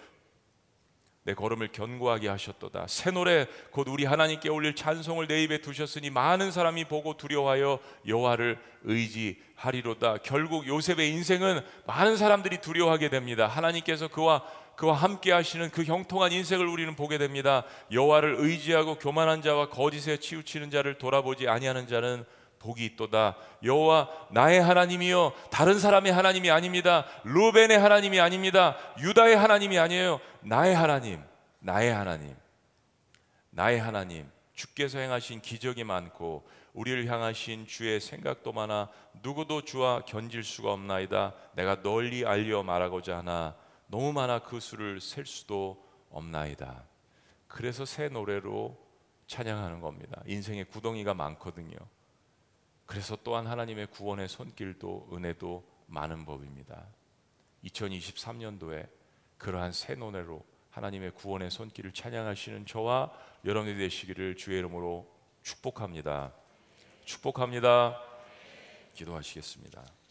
내 1.26 1.34
걸음을 1.34 1.70
견고하게 1.72 2.28
하셨도다. 2.28 2.88
새 2.88 3.12
노래 3.12 3.48
곧 3.72 3.88
우리 3.88 4.04
하나님께 4.04 4.50
올릴 4.50 4.76
찬송을 4.76 5.28
내 5.28 5.44
입에 5.44 5.60
두셨으니 5.60 6.10
많은 6.10 6.52
사람이 6.52 6.86
보고 6.86 7.16
두려워하여 7.16 7.80
여호와를 8.06 8.60
의지하리로다. 8.84 10.18
결국 10.24 10.68
요셉의 10.68 11.10
인생은 11.12 11.62
많은 11.86 12.18
사람들이 12.18 12.60
두려워하게 12.60 13.10
됩니다. 13.10 13.48
하나님께서 13.48 14.10
그와 14.10 14.44
그와 14.76 14.96
함께 14.96 15.32
하시는 15.32 15.70
그 15.70 15.84
형통한 15.84 16.32
인생을 16.32 16.66
우리는 16.66 16.96
보게 16.96 17.18
됩니다. 17.18 17.64
여호와를 17.92 18.38
의지하고 18.40 18.96
교만한 18.96 19.42
자와 19.42 19.70
거짓에 19.70 20.18
치우치는 20.18 20.72
자를 20.72 20.98
돌아보지 20.98 21.48
아니하는 21.48 21.88
자는 21.88 22.26
복이 22.64 22.86
있도다. 22.86 23.36
여호와 23.62 24.10
나의 24.32 24.62
하나님이요 24.62 25.34
다른 25.52 25.80
사람의 25.80 26.14
하나님이 26.14 26.50
아닙니다. 26.50 27.06
루벤의 27.26 27.78
하나님이 27.78 28.22
아닙니다. 28.22 28.78
유다의 29.00 29.36
하나님이 29.36 29.78
아니에요. 29.78 30.22
나의 30.42 30.74
하나님, 30.74 31.22
나의 31.60 31.94
하나님, 31.94 32.36
나의 33.50 33.80
하나님. 33.80 34.32
주께서 34.54 35.00
행하신 35.00 35.42
기적이 35.42 35.84
많고 35.84 36.48
우리를 36.74 37.08
향하신 37.08 37.68
주의 37.68 38.00
생각도 38.00 38.54
많아 38.54 38.88
누구도 39.22 39.62
주와 39.62 40.02
견질 40.06 40.44
수가 40.44 40.72
없나이다. 40.72 41.34
내가 41.54 41.82
널리 41.82 42.26
알려 42.26 42.64
말하고자 42.64 43.18
하나 43.18 43.56
너무 43.88 44.14
많아 44.14 44.40
그 44.40 44.60
수를 44.60 45.02
셀 45.02 45.26
수도 45.26 45.84
없나이다. 46.12 46.84
그래서 47.48 47.84
새 47.84 48.10
노래로 48.10 48.78
찬양하는 49.28 49.82
겁니다. 49.82 50.22
인생의 50.28 50.66
구덩이가 50.66 51.14
많거든요. 51.14 51.76
그래서 52.86 53.18
또한 53.24 53.48
하나님의 53.48 53.88
구원의 53.88 54.28
손길도 54.28 55.10
은혜도 55.14 55.64
많은 55.88 56.26
법입니다. 56.26 56.86
2023년도에 57.64 58.90
그러한 59.38 59.72
새 59.72 59.96
노래로 59.96 60.46
하나님의 60.72 61.12
구원의 61.12 61.52
손길을 61.52 61.94
찬양하시는 61.94 62.66
저와 62.66 63.12
여러분이 63.46 63.78
되시기를 63.78 64.36
주의 64.36 64.60
이름으로 64.60 65.08
축복합니다. 65.44 66.34
축복합니다. 67.06 68.02
기도하시겠습니다. 68.94 70.03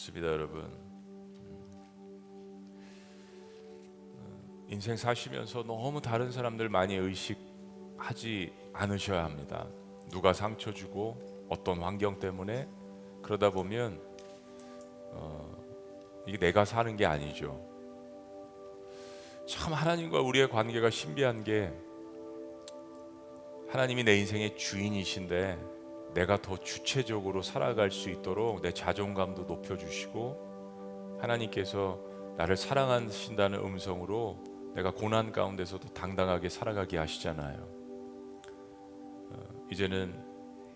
그렇습니다, 0.00 0.28
여러분. 0.28 0.62
음, 4.14 4.66
인생 4.70 4.96
사시면서 4.96 5.62
너무 5.64 6.00
다른 6.00 6.32
사람들 6.32 6.70
많이 6.70 6.96
의식하지 6.96 8.50
않으셔야 8.72 9.24
합니다. 9.24 9.66
누가 10.10 10.32
상처 10.32 10.72
주고 10.72 11.46
어떤 11.50 11.82
환경 11.82 12.18
때문에 12.18 12.66
그러다 13.20 13.50
보면 13.50 14.00
어, 15.12 15.54
이게 16.26 16.38
내가 16.38 16.64
사는 16.64 16.96
게 16.96 17.04
아니죠. 17.04 17.62
참 19.46 19.74
하나님과 19.74 20.22
우리의 20.22 20.48
관계가 20.48 20.88
신비한 20.88 21.44
게 21.44 21.70
하나님이 23.68 24.04
내 24.04 24.16
인생의 24.16 24.56
주인이신데 24.56 25.58
내가 26.14 26.40
더 26.40 26.56
주체적으로 26.56 27.42
살아갈 27.42 27.90
수 27.90 28.10
있도록 28.10 28.62
내 28.62 28.72
자존감도 28.72 29.44
높여주시고 29.44 31.18
하나님께서 31.20 32.00
나를 32.36 32.56
사랑하신다는 32.56 33.58
음성으로 33.60 34.38
내가 34.74 34.92
고난 34.92 35.32
가운데서도 35.32 35.88
당당하게 35.88 36.48
살아가게 36.48 36.96
하시잖아요. 36.98 37.68
어, 39.30 39.66
이제는 39.70 40.14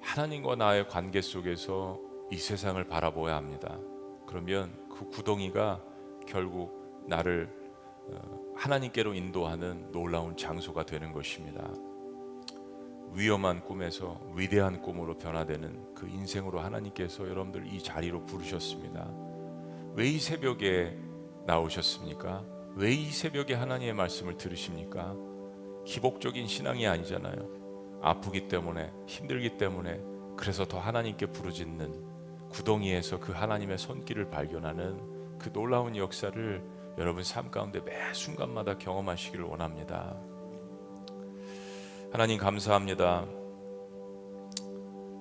하나님과 0.01 0.57
나의 0.57 0.89
관계 0.89 1.21
속에서 1.23 1.99
이 2.31 2.37
세상을 2.37 2.83
바라보아야 2.85 3.37
합니다. 3.37 3.79
그러면 4.27 4.77
그 4.89 5.09
구덩이가 5.09 5.83
결국 6.27 7.05
나를 7.07 7.49
어, 8.09 8.53
하나님께로 8.57 9.15
인도하는 9.15 9.91
놀라운 9.91 10.37
장소가 10.37 10.85
되는 10.85 11.13
것입니다. 11.13 11.71
위험한 13.15 13.65
꿈에서 13.65 14.21
위대한 14.35 14.83
꿈으로 14.83 15.17
변화되는 15.19 15.95
그 15.95 16.09
인생으로 16.09 16.61
하나님께서 16.61 17.29
여러분들 17.29 17.73
이 17.73 17.83
자리로 17.83 18.27
부르셨습니다. 18.27 19.09
왜 19.95 20.09
이 20.11 20.19
새벽에 20.19 20.99
나오셨습니까? 21.47 22.45
왜 22.77 22.93
이 22.93 23.11
새벽에 23.11 23.55
하나님의 23.55 23.95
말씀을 23.95 24.37
들으십니까? 24.37 25.15
기복적인 25.87 26.49
신앙이 26.49 26.87
아니잖아요. 26.87 28.01
아프기 28.03 28.49
때문에 28.49 28.93
힘들기 29.07 29.57
때문에 29.59 30.01
그래서 30.37 30.65
더 30.65 30.79
하나님께 30.81 31.27
부르짖는 31.27 32.49
구덩이에서 32.51 33.21
그 33.21 33.33
하나님의 33.33 33.79
손길을 33.79 34.31
발견하는 34.31 35.39
그 35.39 35.53
놀라운 35.53 35.97
역사를 35.97 36.65
여러분 36.99 37.23
삶 37.23 37.51
가운데 37.51 37.81
매 37.81 37.93
순간마다 38.13 38.79
경험하시기를 38.79 39.45
원합니다. 39.45 40.17
하나님 42.15 42.39
감사합니다. 42.39 43.27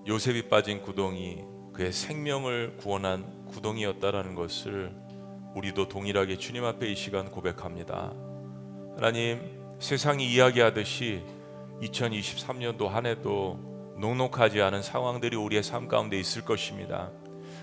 요셉이 0.08 0.48
빠진 0.48 0.80
구덩이 0.80 1.44
그의 1.74 1.92
생명을 1.92 2.78
구원한 2.78 3.48
구덩이였다라는 3.48 4.36
것을 4.36 4.94
우리도 5.56 5.88
동일하게 5.88 6.38
주님 6.38 6.64
앞에 6.64 6.88
이 6.88 6.96
시간 6.96 7.32
고백합니다. 7.32 8.14
하나님 8.96 9.42
세상이 9.80 10.32
이야기하듯이 10.32 11.24
2023년도 11.82 12.90
한 12.90 13.08
해도 13.08 13.58
녹록하지 13.98 14.62
않은 14.62 14.84
상황들이 14.84 15.36
우리의 15.36 15.64
삶 15.64 15.88
가운데 15.88 16.20
있을 16.20 16.46
것입니다. 16.46 17.10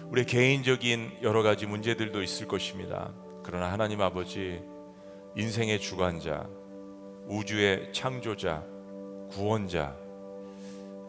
우리의 0.09 0.27
개인적인 0.27 1.19
여러 1.23 1.45
가지 1.45 1.67
문제들도 1.67 2.21
있을 2.21 2.49
것입니다. 2.49 3.15
그러나 3.45 3.71
하나님 3.71 4.01
아버지 4.01 4.61
인생의 5.37 5.79
주관자, 5.79 6.49
우주의 7.29 7.93
창조자, 7.93 8.65
구원자, 9.31 9.95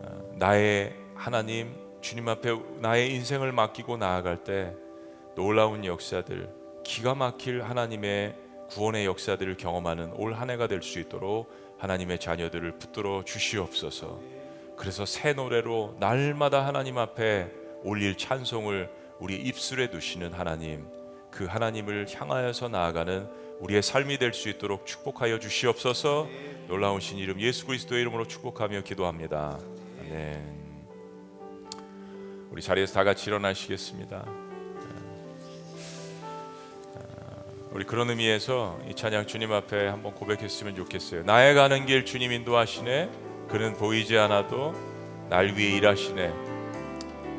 어, 0.02 0.32
나의 0.36 0.94
하나님 1.16 1.76
주님 2.02 2.28
앞에 2.30 2.58
나의 2.80 3.14
인생을 3.14 3.52
맡기고 3.52 3.98
나아갈 3.98 4.44
때 4.44 4.74
놀라운 5.36 5.86
역사들, 5.86 6.50
기가 6.84 7.16
막힐 7.16 7.62
하나님의 7.64 8.36
구원의 8.70 9.06
역사들을 9.06 9.58
경험하는 9.58 10.14
올 10.14 10.34
한 10.34 10.50
해가 10.50 10.68
될 10.68 10.82
수 10.82 11.00
있도록 11.00 11.52
하나님의 11.78 12.20
자녀들을 12.20 12.78
붙들어 12.80 13.24
주시옵소서. 13.26 14.20
그래서 14.78 15.06
새 15.06 15.34
노래로 15.34 15.98
날마다 16.00 16.66
하나님 16.66 16.98
앞에 16.98 17.52
올릴 17.84 18.18
찬송을 18.18 18.89
우리 19.20 19.36
입술에 19.36 19.89
두시는 19.89 20.34
하나님, 20.34 20.88
그 21.30 21.45
하나님을 21.45 22.08
향하여서 22.12 22.70
나아가는 22.70 23.28
우리의 23.62 23.82
삶이 23.84 24.18
될 24.18 24.34
수 24.34 24.49
있도록 24.49 24.86
축복하여 24.86 25.39
주시옵소서. 25.39 26.28
놀라우신 26.68 27.18
이름 27.18 27.39
예수 27.39 27.66
그리스도의 27.68 28.01
이름으로 28.01 28.28
축복하며 28.28 28.82
기도합니다. 28.82 29.59
아멘. 30.01 30.62
우리 32.49 32.62
자리에서 32.62 32.93
다 32.93 33.03
같이 33.03 33.30
일어나시겠습니다. 33.30 34.26
우리 37.72 37.86
그런 37.86 38.09
의미에서 38.09 38.80
이 38.89 38.95
찬양 38.95 39.28
주님 39.28 39.53
앞에 39.53 39.88
한번 39.88 40.14
고백했으면 40.14 40.76
좋겠어요. 40.76 41.24
나의 41.24 41.55
가는 41.55 41.86
길 41.86 42.03
주님 42.03 42.32
인도하시네. 42.32 43.09
그는 43.47 43.74
보이지 43.76 44.18
않아도 44.18 44.74
날 45.30 45.55
위해 45.55 45.78
일하시네. 45.78 46.34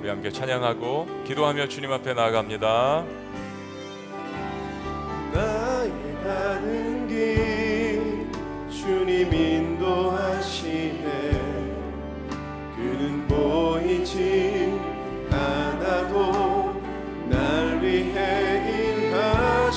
우리 0.00 0.08
함께 0.08 0.30
찬양하고 0.30 1.24
기도하며 1.26 1.68
주님 1.68 1.92
앞에 1.92 2.14
나아갑니다. 2.14 3.04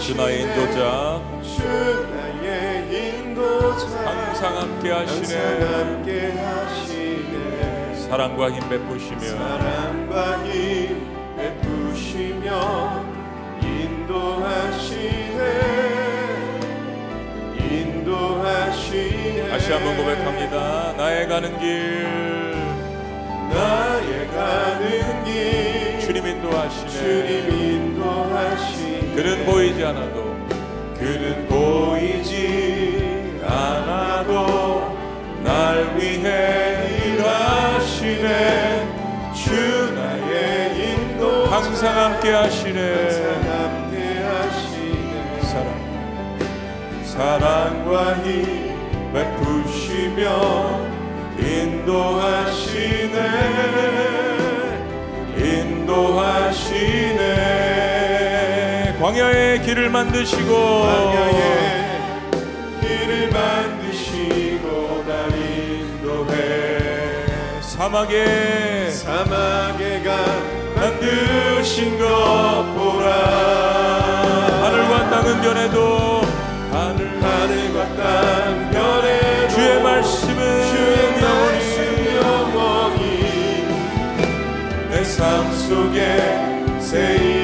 주나의 0.06 0.44
인도자. 0.44 1.22
주 1.42 1.64
나의 2.14 3.20
인도자. 3.20 3.88
항상 4.06 4.58
함께 4.58 4.92
하시네, 4.92 5.64
함께 5.64 6.32
하시네. 6.32 7.96
사랑과 8.08 8.52
힘 8.52 8.70
베푸시며. 8.70 9.20
사랑과 9.20 10.46
힘 10.46 11.08
베푸시며 11.36 13.05
다시 19.66 19.74
한번 19.74 19.98
고백합니다. 19.98 20.94
나의 20.96 21.28
가는 21.28 21.58
길. 21.58 22.54
나의 23.50 24.28
가는 24.28 25.24
길. 25.24 26.00
주님 26.02 26.28
인도하시네. 26.28 26.90
주님 26.92 27.50
인도하시네. 27.50 29.16
그는 29.16 29.44
보이지 29.48 29.84
않아도. 29.86 30.36
그는 31.00 31.48
보이지 31.48 33.40
않아도 33.44 34.96
날 35.44 35.98
위해 35.98 37.16
일하시네. 37.16 38.88
주 39.34 39.92
나의 39.96 40.92
인도. 40.92 41.46
항상 41.48 42.14
함께 42.14 42.34
하시네. 42.34 43.10
함께 43.50 44.22
하시네. 44.22 45.42
사랑. 45.42 45.68
사랑과 47.04 48.14
힘 48.18 48.65
베푸시며 49.16 50.84
인도하시네. 51.40 53.18
인도하시네. 55.38 57.22
광야의 59.00 59.62
길을 59.62 59.90
만드시고 59.90 60.82
광야에 60.82 62.02
길을 62.82 63.30
만드시고 63.32 65.06
날 65.08 65.32
인도해. 65.32 67.24
사막에 67.62 68.90
사막에 68.90 70.04
가 70.04 70.18
만드신 70.76 71.98
것 71.98 72.06
보라. 72.76 73.10
하늘과 74.62 75.10
땅은 75.10 75.42
변해도 75.42 76.22
하늘 76.72 77.24
하늘과 77.24 77.96
땅 77.96 78.65
삶 85.06 85.52
속에 85.54 86.18
새 86.80 87.35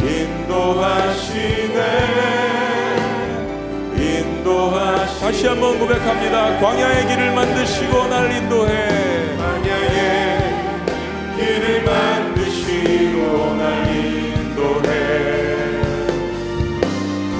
인도하시네. 0.00 1.76
다시 5.26 5.46
한번 5.48 5.78
고백합니다. 5.78 6.60
광야의 6.60 7.08
길을 7.08 7.32
만드시고 7.34 8.06
날 8.06 8.30
인도해. 8.30 9.36
광야에 9.36 10.38
길을 11.36 11.82
만드시고 11.82 13.54
날 13.56 13.88
인도해. 13.88 14.88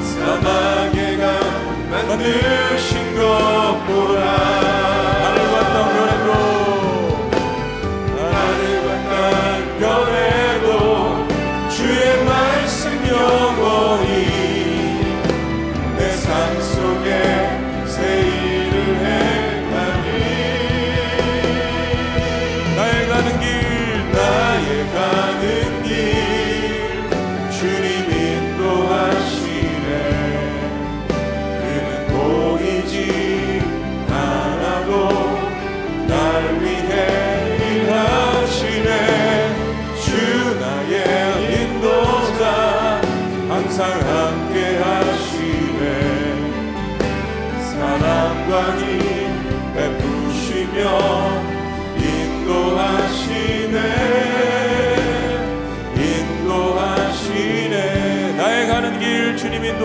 사막에 0.03 1.17
가 1.17 1.25
만드신 1.91 3.15
것 3.17 3.23
보라 3.87 4.96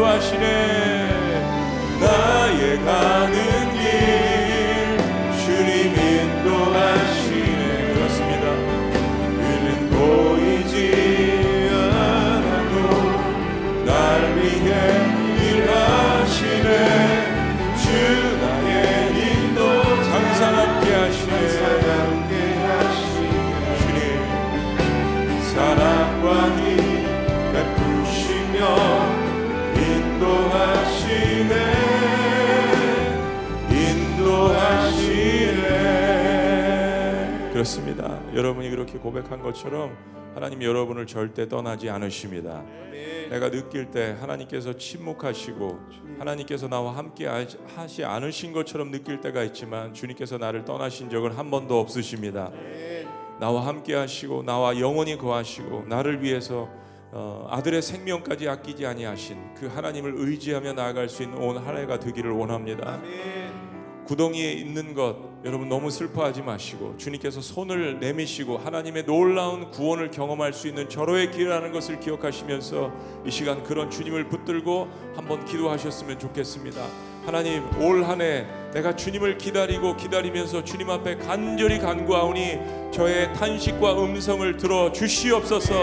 인도하시네 0.01 0.90
그렇습니다 37.61 38.19
여러분이 38.35 38.71
그렇게 38.71 38.97
고백한 38.97 39.39
것처럼 39.43 39.95
하나님 40.33 40.63
여러분을 40.63 41.05
절대 41.05 41.47
떠나지 41.47 41.91
않으십니다 41.91 42.63
내가 43.29 43.51
느낄 43.51 43.91
때 43.91 44.17
하나님께서 44.19 44.75
침묵하시고 44.77 45.79
하나님께서 46.17 46.67
나와 46.67 46.97
함께 46.97 47.27
하시- 47.27 48.03
않으신 48.03 48.51
것처럼 48.51 48.89
느낄 48.89 49.21
때가 49.21 49.43
있지만 49.43 49.93
주님께서 49.93 50.39
나를 50.39 50.65
떠나신 50.65 51.09
적은 51.11 51.31
한 51.33 51.49
번도 51.51 51.79
없으십니다. 51.79 52.51
나와 53.39 53.65
함께 53.67 53.93
하시고 53.95 54.41
나와 54.43 54.77
영원히 54.79 55.17
거하시고 55.17 55.85
나를 55.87 56.21
위해서 56.23 56.67
어, 57.11 57.47
아들의 57.49 57.81
생명까지 57.81 58.49
아끼지 58.49 58.85
아니하신 58.87 59.53
그 59.55 59.67
하나님을 59.67 60.13
의지하며 60.17 60.73
나아갈 60.73 61.07
수 61.09 61.23
있는 61.23 61.37
온 61.37 61.57
한 61.57 61.77
해가 61.77 61.99
되기를 61.99 62.31
원합니다. 62.31 62.99
구덩이에 64.07 64.51
있는 64.53 64.93
것 64.93 65.30
여러분 65.43 65.69
너무 65.69 65.89
슬퍼하지 65.89 66.43
마시고 66.43 66.93
주님께서 66.99 67.41
손을 67.41 67.99
내미시고 67.99 68.59
하나님의 68.59 69.05
놀라운 69.07 69.71
구원을 69.71 70.11
경험할 70.11 70.53
수 70.53 70.67
있는 70.67 70.87
절호의 70.87 71.31
길이라는 71.31 71.71
것을 71.71 71.99
기억하시면서 71.99 72.91
이 73.25 73.31
시간 73.31 73.63
그런 73.63 73.89
주님을 73.89 74.29
붙들고 74.29 74.87
한번 75.15 75.43
기도하셨으면 75.45 76.19
좋겠습니다. 76.19 76.85
하나님 77.25 77.63
올 77.81 78.03
한 78.03 78.21
해 78.21 78.45
내가 78.73 78.95
주님을 78.95 79.37
기다리고 79.39 79.97
기다리면서 79.97 80.63
주님 80.63 80.89
앞에 80.91 81.17
간절히 81.17 81.79
간구하오니 81.79 82.91
저의 82.91 83.33
탄식과 83.33 84.01
음성을 84.03 84.57
들어 84.57 84.91
주시옵소서 84.91 85.73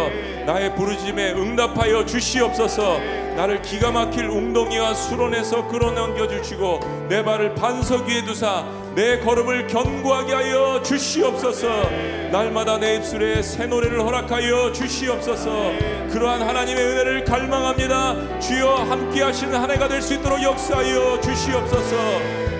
나의 0.46 0.74
부르짐에 0.74 1.32
응답하여 1.32 2.06
주시옵소서 2.06 2.98
나를 3.36 3.62
기가 3.62 3.92
막힐 3.92 4.24
웅덩이와 4.24 4.94
수론에서 4.94 5.68
끌어넘겨 5.68 6.26
주시고 6.26 6.80
내 7.09 7.22
발을 7.22 7.54
반석 7.54 8.09
위에 8.09 8.24
두사 8.24 8.66
내 8.99 9.16
걸음을 9.20 9.68
견고하게 9.68 10.34
하여 10.34 10.82
주시옵소서. 10.82 11.68
날마다 12.32 12.78
내 12.78 12.96
입술에 12.96 13.40
새 13.42 13.64
노래를 13.64 14.03
허락하여 14.03 14.72
주시옵소서. 14.72 15.70
그러한 16.11 16.42
하나님의 16.42 16.84
은혜를 16.84 17.24
갈망합니다. 17.24 18.40
주여 18.40 18.74
함께 18.74 19.22
하시는 19.22 19.55
한 19.55 19.70
해가 19.70 19.86
될 19.86 20.03
수 20.03 20.14
있도록 20.14 20.42
역사하여 20.42 21.20
주시옵소서. 21.20 21.96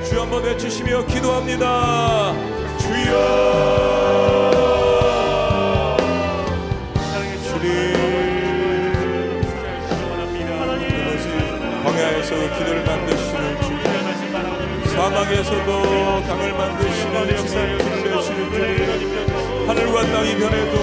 주여 0.05 0.23
한번 0.23 0.45
외치시며 0.45 1.07
기도합니다. 1.07 2.33
주여. 2.79 3.89
주님. 7.43 7.99
광야에서 11.83 12.59
기도를 12.59 12.85
주님 12.85 13.18
사막에서도 15.09 16.23
강을 16.27 16.53
만드시는 16.53 17.47
주님 17.47 17.79
길을 17.79 18.15
내시는 18.15 18.53
주님 18.53 19.67
하늘과 19.67 20.03
땅이 20.03 20.37
변해도 20.37 20.79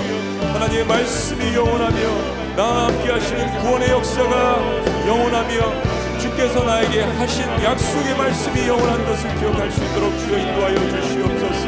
하나님의 0.52 0.86
말씀이 0.88 1.54
영원하며 1.54 2.56
나와 2.56 2.88
함께 2.88 3.12
하시는 3.12 3.60
구원의 3.60 3.90
역사가 3.90 5.06
영원하며 5.06 6.20
주께서 6.20 6.64
나에게 6.64 7.02
하신 7.02 7.44
약속의 7.64 8.18
말씀이 8.18 8.68
영원한 8.68 9.06
것을 9.06 9.36
기억할 9.36 9.70
수 9.70 9.84
있도록 9.84 10.18
주여 10.18 10.40
인도하여 10.40 10.76
주시옵소서. 10.76 11.68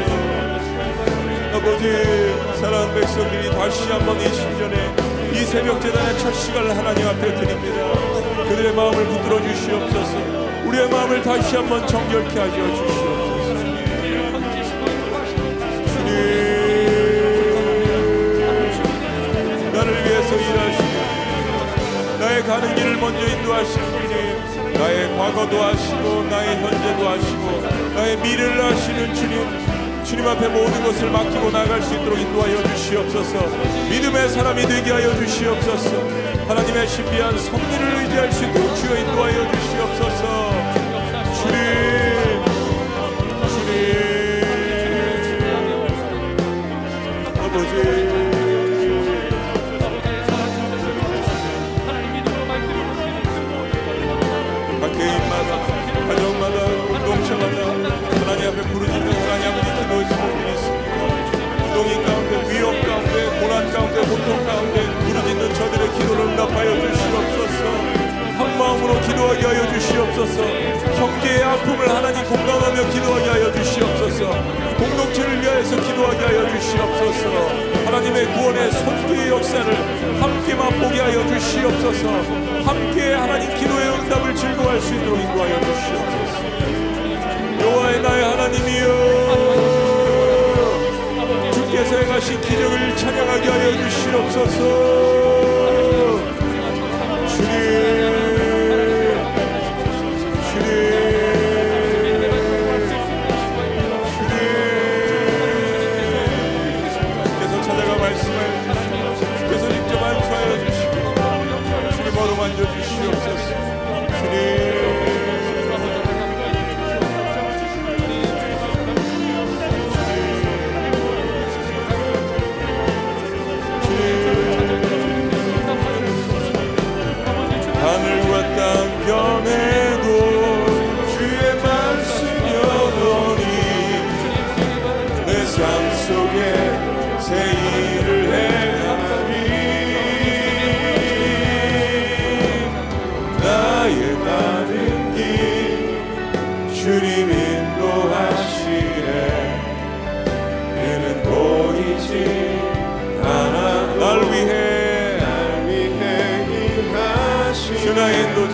아버지 1.54 2.60
사랑하는 2.60 2.94
백성들이 2.94 3.50
다시 3.52 3.88
한번 3.88 4.20
이 4.20 4.24
신전에 4.34 4.94
이 5.32 5.44
새벽 5.44 5.80
재단의 5.80 6.18
첫 6.18 6.32
시간을 6.32 6.76
하나님 6.76 7.06
앞에 7.06 7.34
드립니다. 7.36 8.18
그들의 8.48 8.74
마음을 8.74 9.06
붙들어 9.06 9.40
주시옵소서 9.42 10.37
우리의 10.68 10.88
마음을 10.90 11.22
다시 11.22 11.56
한번 11.56 11.86
정결케 11.86 12.38
하여 12.38 12.50
주시옵소서. 12.52 13.54
주님 15.94 16.12
나를 19.72 19.92
위해서 20.04 20.34
일하시고 20.36 20.92
나의 22.20 22.42
가는 22.42 22.74
길을 22.74 22.96
먼저 22.96 23.26
인도하시는 23.26 23.92
주님 23.92 24.74
나의 24.74 25.16
과거도 25.16 25.62
하시고 25.62 26.24
나의 26.24 26.56
현재도 26.56 27.08
하시고 27.08 27.62
나의 27.94 28.18
미래를 28.18 28.62
하시는 28.62 29.14
주님 29.14 30.04
주님 30.04 30.26
앞에 30.26 30.48
모든 30.48 30.84
것을 30.84 31.10
맡기고 31.10 31.50
나갈 31.50 31.82
수 31.82 31.94
있도록 31.94 32.18
인도하여 32.18 32.62
주시옵소서. 32.62 33.46
믿음의 33.90 34.28
사람이 34.30 34.66
되게 34.66 34.90
하여 34.90 35.14
주시옵소서. 35.16 36.28
하나님의 36.48 36.88
신비한 36.88 37.36
섭리를 37.36 38.00
의지할 38.00 38.32
수 38.32 38.42
있도록 38.44 38.74
주여 38.74 38.96
인도하여 38.96 39.52
주시옵소서 39.52 40.47
응답하여 66.38 66.70
주시옵소서. 66.80 67.64
한 68.38 68.58
마음으로 68.58 69.00
기도하게 69.00 69.44
하여 69.44 69.72
주시옵소서. 69.72 70.40
형제의 70.94 71.42
아픔을 71.42 71.88
하나님 71.90 72.24
공감하며 72.26 72.90
기도하게 72.90 73.28
하여 73.28 73.52
주시옵소서. 73.52 74.30
공동체를 74.78 75.42
위하여서 75.42 75.76
기도하게 75.82 76.24
하여 76.26 76.48
주시옵소서. 76.48 77.28
하나님의 77.86 78.26
구원의 78.34 78.70
손길의 78.70 79.30
역사를 79.30 79.74
함께 80.22 80.54
맛보게 80.54 81.00
하여 81.00 81.26
주시옵소서. 81.26 82.08
함께 82.64 83.14
하나님 83.14 83.52
기도의 83.58 83.88
응답을 83.88 84.36
즐거워할 84.36 84.80
수 84.80 84.94
있도록 84.94 85.18
인도하여 85.18 85.60
주시옵소서. 85.60 86.38
여호와의 87.62 88.00
나의 88.00 88.24
하나님이여. 88.24 88.86
주께서 91.52 91.96
행하신 91.96 92.40
기적을 92.40 92.96
찬양하게 92.96 93.48
하여 93.48 93.72
주시옵소서 93.88 95.47
주 97.48 98.17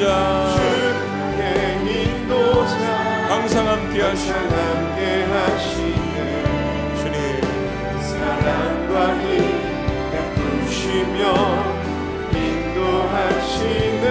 인도자 0.05 0.55
주의 0.55 1.97
인도자 2.05 2.77
항상 3.29 3.67
함께 3.67 4.03
하시네. 5.25 6.45
주님. 7.01 7.17
사랑과 8.03 8.95
힘 9.21 9.25
베푸시며 10.13 11.21
인도하시네. 12.35 14.07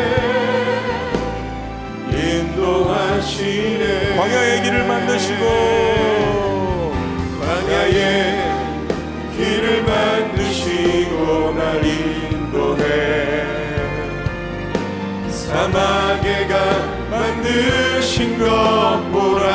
인도하시네. 2.12 3.84
광야의 4.18 4.64
길을 4.64 4.76
만드시고 4.88 5.44
광야의 7.40 7.94
길을 9.38 9.84
만드시고 9.84 11.54
날 11.56 11.86
인도해 11.86 13.43
사막에 15.54 16.48
가 16.48 16.56
만드신 17.12 18.40
것 18.40 18.46
보라. 19.12 19.48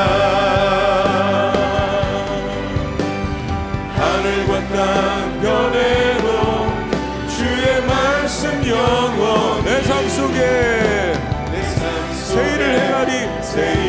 하늘과 3.96 4.52
땅 4.68 5.40
변해도 5.42 6.28
주의 7.28 7.82
말씀 7.84 8.64
영원 8.64 9.64
내 9.64 9.82
삶 9.82 10.08
속에 10.08 10.38
내삶 11.50 12.14
새 12.14 12.54
일을 12.54 12.62
행하리. 12.80 13.12
새일 13.42 13.87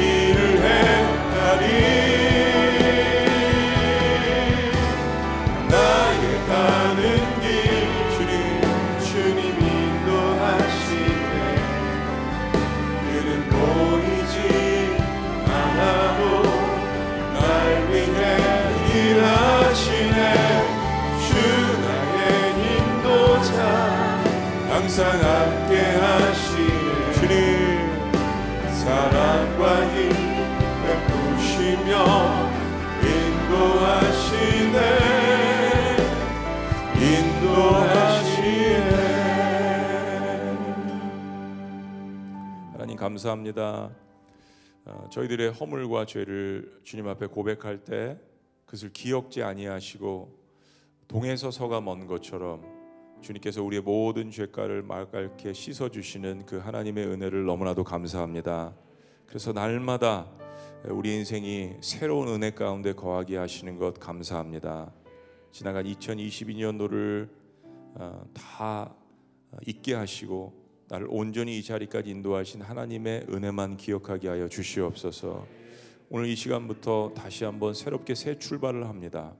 항상 25.00 25.16
함께 25.24 25.80
하시네. 25.80 27.14
주님 27.14 27.32
사랑과 28.84 29.64
힘 29.96 30.12
베푸시며 30.84 31.92
인도하시네. 33.02 34.78
인도하시네. 37.00 38.90
하나님 42.74 42.98
감사합니다. 42.98 43.92
어, 44.84 45.08
저희들의 45.14 45.52
허물과 45.54 46.08
죄를 46.08 46.82
주님 46.84 47.08
앞에 47.08 47.28
고백할 47.28 47.86
때 47.86 48.20
그것을 48.66 48.92
기억지 48.92 49.44
아니하시고 49.44 50.38
동에서 51.08 51.52
서가 51.52 51.80
먼 51.80 52.06
것처럼 52.06 52.69
주님께서 53.22 53.64
우리의 53.64 53.82
모든 53.82 54.32
죄가를 54.32 54.84
말깔게 54.84 55.54
씻어 55.54 55.90
주시는 55.90 56.46
그 56.46 56.58
하나님의 56.58 57.06
은혜를 57.08 57.46
너무나도 57.46 57.84
감사합니다. 57.84 58.74
그래서 59.26 59.52
날마다 59.52 60.28
우리 60.86 61.14
인생이 61.16 61.74
새로운 61.82 62.30
은혜 62.30 62.52
가운데 62.52 62.94
거하게 62.94 63.38
하시는 63.38 63.78
것 63.78 64.00
감사합니다. 64.00 64.92
지나간 65.52 65.86
2022년도를 65.86 67.30
어, 67.96 68.24
다 68.34 68.96
잊게 69.66 69.94
하시고 69.94 70.54
나를 70.88 71.08
온전히 71.10 71.60
이 71.60 71.64
자리까지 71.64 72.10
인도하신 72.10 72.62
하나님의 72.62 73.28
은혜만 73.30 73.78
기억하게 73.78 74.30
하여 74.30 74.48
주시옵소서. 74.48 75.46
오늘 76.10 76.28
이 76.28 76.36
시간부터 76.36 77.14
다시 77.16 77.44
한번 77.44 77.74
새롭게 77.74 78.16
새 78.16 78.40
출발을 78.40 78.88
합니다. 78.88 79.36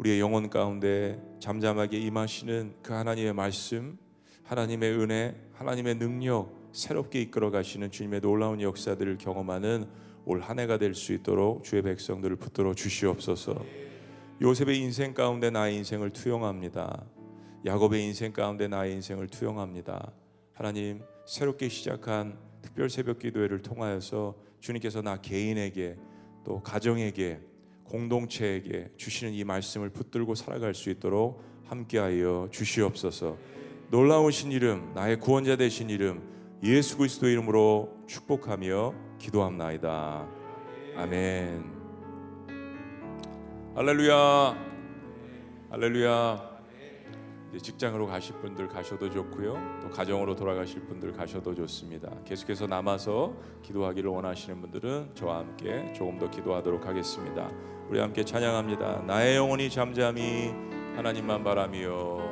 우리의 0.00 0.18
영혼 0.18 0.48
가운데 0.48 1.20
잠잠하게 1.40 1.98
임하시는 1.98 2.76
그 2.82 2.94
하나님의 2.94 3.34
말씀, 3.34 3.98
하나님의 4.44 4.98
은혜, 4.98 5.36
하나님의 5.52 5.98
능력 5.98 6.70
새롭게 6.72 7.20
이끌어 7.20 7.50
가시는 7.50 7.90
주님의 7.90 8.22
놀라운 8.22 8.62
역사들을 8.62 9.18
경험하는 9.18 9.86
올 10.24 10.40
한 10.40 10.58
해가 10.58 10.78
될 10.78 10.94
수 10.94 11.12
있도록 11.12 11.64
주의 11.64 11.82
백성들을 11.82 12.36
붙들어 12.36 12.72
주시옵소서. 12.72 13.62
요셉의 14.40 14.78
인생 14.78 15.12
가운데 15.12 15.50
나의 15.50 15.76
인생을 15.76 16.14
투영합니다. 16.14 17.04
야곱의 17.66 18.02
인생 18.02 18.32
가운데 18.32 18.68
나의 18.68 18.94
인생을 18.94 19.26
투영합니다. 19.28 20.12
하나님 20.54 21.02
새롭게 21.26 21.68
시작한 21.68 22.38
특별 22.62 22.88
새벽 22.88 23.18
기도회를 23.18 23.60
통하여서 23.60 24.34
주님께서 24.60 25.02
나 25.02 25.20
개인에게 25.20 25.98
또 26.42 26.62
가정에게 26.62 27.49
공동체에게 27.90 28.90
주시는 28.96 29.34
이 29.34 29.44
말씀을 29.44 29.90
붙들고 29.90 30.34
살아갈 30.34 30.74
수 30.74 30.90
있도록 30.90 31.42
함께하여 31.66 32.48
주시옵소서. 32.50 33.36
놀라우신 33.90 34.52
이름 34.52 34.92
나의 34.94 35.18
구원자 35.18 35.56
되신 35.56 35.90
이름 35.90 36.22
예수 36.62 36.96
그리스도 36.96 37.26
이름으로 37.26 38.04
축복하며 38.06 38.94
기도합나이다. 39.18 40.28
아멘. 40.96 41.64
할렐루야. 43.74 44.70
할렐루야. 45.70 46.50
이제 47.50 47.58
직장으로 47.58 48.06
가실 48.06 48.36
분들 48.36 48.68
가셔도 48.68 49.10
좋고요. 49.10 49.80
또 49.82 49.90
가정으로 49.90 50.36
돌아가실 50.36 50.82
분들 50.82 51.12
가셔도 51.12 51.52
좋습니다. 51.54 52.08
계속해서 52.24 52.68
남아서 52.68 53.34
기도하기를 53.62 54.08
원하시는 54.08 54.60
분들은 54.60 55.10
저와 55.14 55.38
함께 55.38 55.92
조금 55.92 56.18
더 56.18 56.30
기도하도록 56.30 56.86
하겠습니다. 56.86 57.50
우리 57.90 57.98
함께 57.98 58.24
찬양합니다. 58.24 59.02
나의 59.08 59.34
영혼이 59.34 59.68
잠잠히 59.68 60.54
하나님만 60.94 61.42
바라며 61.42 62.29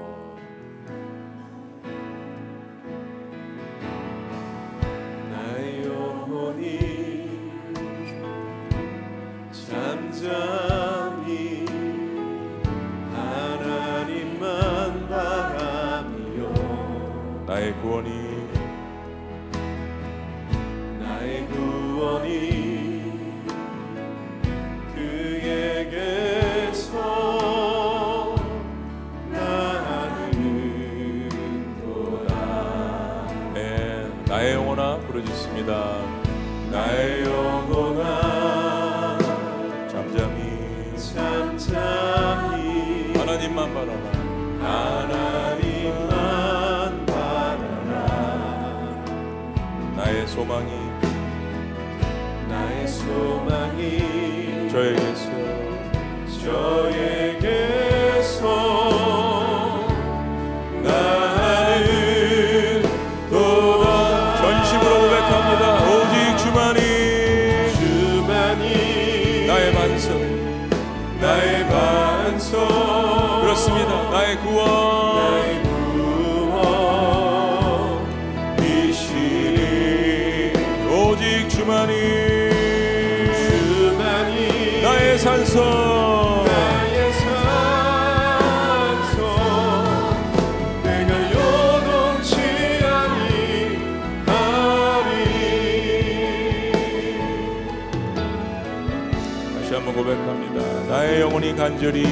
다시 99.69 99.77
한번 99.77 99.95
고백합니다. 99.95 100.64
나의 100.89 101.21
영혼이 101.21 101.55
간절히 101.55 102.03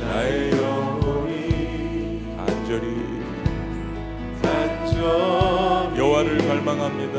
나의 0.00 0.52
영혼이 0.52 2.36
간절히 2.36 2.96
간절히 4.40 5.98
여호와를 5.98 6.38
갈망합니다. 6.46 7.18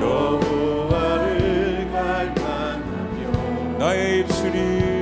여호와를 0.00 1.90
갈망하며 1.90 3.78
나의 3.78 4.20
입술이 4.20 4.99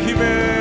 힘에 0.00 0.57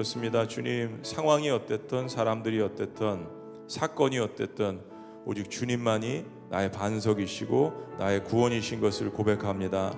그렇습니다. 0.00 0.48
주님, 0.48 1.00
상황이 1.02 1.50
어땠든 1.50 2.08
사람들이 2.08 2.58
어땠든 2.62 3.26
사건이 3.68 4.18
어땠든 4.18 4.80
오직 5.26 5.50
주님만이 5.50 6.24
나의 6.48 6.72
반석이시고 6.72 7.96
나의 7.98 8.24
구원이신 8.24 8.80
것을 8.80 9.10
고백합니다. 9.10 9.92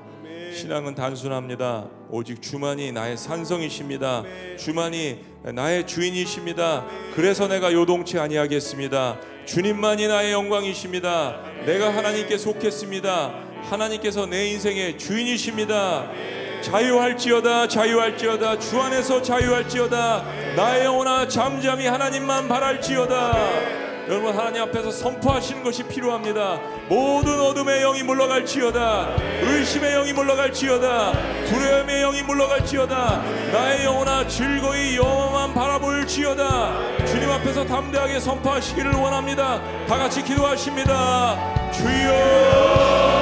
신앙은 0.54 0.96
단순합니다. 0.96 1.88
오직 2.10 2.42
주만이 2.42 2.90
나의 2.90 3.16
산성이십니다. 3.16 4.24
주만이 4.58 5.24
나의 5.54 5.86
주인이십니다. 5.86 6.84
그래서 7.14 7.46
내가 7.46 7.72
요동치 7.72 8.18
아니하겠습니다. 8.18 9.20
주님만이 9.46 10.08
나의 10.08 10.32
영광이십니다. 10.32 11.42
내가 11.64 11.94
하나님께 11.94 12.38
속했습니다. 12.38 13.34
하나님께서 13.70 14.26
내 14.26 14.48
인생의 14.48 14.98
주인이십니다. 14.98 16.10
자유할지어다 16.62 17.68
자유할지어다. 17.68 18.58
주 18.58 18.80
안에서 18.80 19.20
자유할지어다. 19.20 20.24
나의 20.56 20.84
영혼아 20.84 21.28
잠잠히 21.28 21.86
하나님만 21.86 22.48
바랄지어다. 22.48 23.82
여러분 24.08 24.36
하나님 24.36 24.62
앞에서 24.62 24.90
선포하시는 24.90 25.62
것이 25.62 25.84
필요합니다. 25.84 26.58
모든 26.88 27.40
어둠의 27.40 27.80
영이 27.82 28.02
물러갈지어다. 28.02 29.16
의심의 29.42 29.92
영이 29.92 30.12
물러갈지어다. 30.12 31.12
두려움의 31.46 32.00
영이 32.02 32.22
물러갈지어다. 32.22 33.22
나의 33.52 33.84
영혼아 33.84 34.26
즐거이 34.26 34.96
영원만 34.96 35.54
바라볼지어다. 35.54 37.06
주님 37.06 37.30
앞에서 37.30 37.64
담대하게 37.64 38.18
선포하시기를 38.18 38.92
원합니다. 38.92 39.62
다 39.86 39.96
같이 39.96 40.22
기도하십니다. 40.22 41.70
주여 41.72 43.21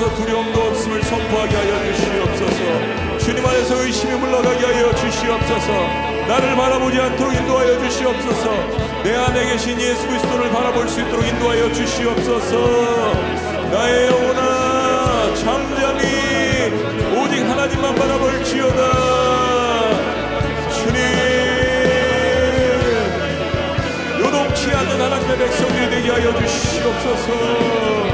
안에서 0.00 0.14
두려움도 0.14 0.58
없음을 0.58 1.02
선포하게 1.02 1.56
하여 1.56 1.92
주시옵소서. 1.92 3.18
주님 3.18 3.44
안에서 3.44 3.84
의심이 3.84 4.14
물러가게 4.14 4.64
하여 4.64 4.94
주시옵소서. 4.94 5.72
나를 6.26 6.56
바라보지 6.56 6.98
않도록 6.98 7.34
인도하여 7.34 7.78
주시옵소서. 7.80 9.02
내 9.04 9.14
안에 9.14 9.44
계신 9.52 9.78
예수 9.78 10.06
그리스도를 10.08 10.48
바라볼 10.50 10.88
수 10.88 11.02
있도록 11.02 11.26
인도하여 11.26 11.70
주시옵소서. 11.72 13.12
나의 13.70 14.06
영혼아 14.06 15.34
잠잠히 15.34 16.02
오직 17.18 17.42
하나님만 17.42 17.94
바라볼지어다. 17.94 18.80
주님 20.76 21.00
요동치 24.18 24.70
않는 24.72 25.00
하나님의 25.00 25.38
백성들이 25.38 25.90
되게 25.90 26.10
하여 26.10 26.34
주시옵소서 26.46 28.09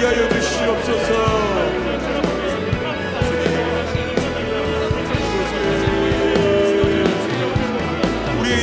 찬양하게 0.00 0.06
하여 0.06 0.28
주시옵소서. 0.30 1.10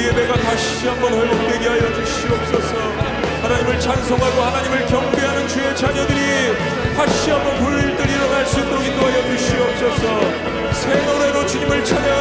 예배가 0.08 0.36
다시 0.36 0.88
한번 0.88 1.14
회복되게 1.14 1.68
하여 1.68 1.94
주시옵소서. 1.94 2.76
하나님을 3.42 3.80
찬송하고 3.80 4.42
하나님을 4.42 4.86
경배하는 4.88 5.48
주의 5.48 5.76
자녀들이 5.76 6.20
다시 6.96 7.32
한번 7.32 7.56
불일들 7.64 8.10
일어날 8.10 8.46
수 8.46 8.60
있도록 8.60 8.84
인도하여 8.84 9.22
주시옵소서. 9.38 10.74
새 10.74 11.06
노래로 11.06 11.46
주님을 11.46 11.84
찬양 11.86 12.17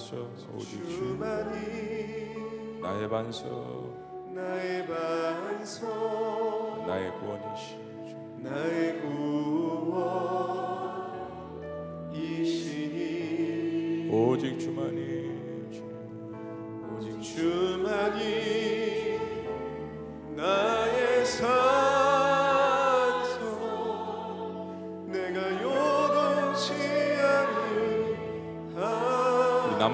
담아서 0.00 0.16
오직 0.54 0.82
주 0.84 0.88
주만이 0.88 2.80
나의 2.80 3.08
반석 3.08 3.98
나의 4.34 4.86
반석. 4.86 6.86
나의 6.86 7.12
구원 7.18 7.39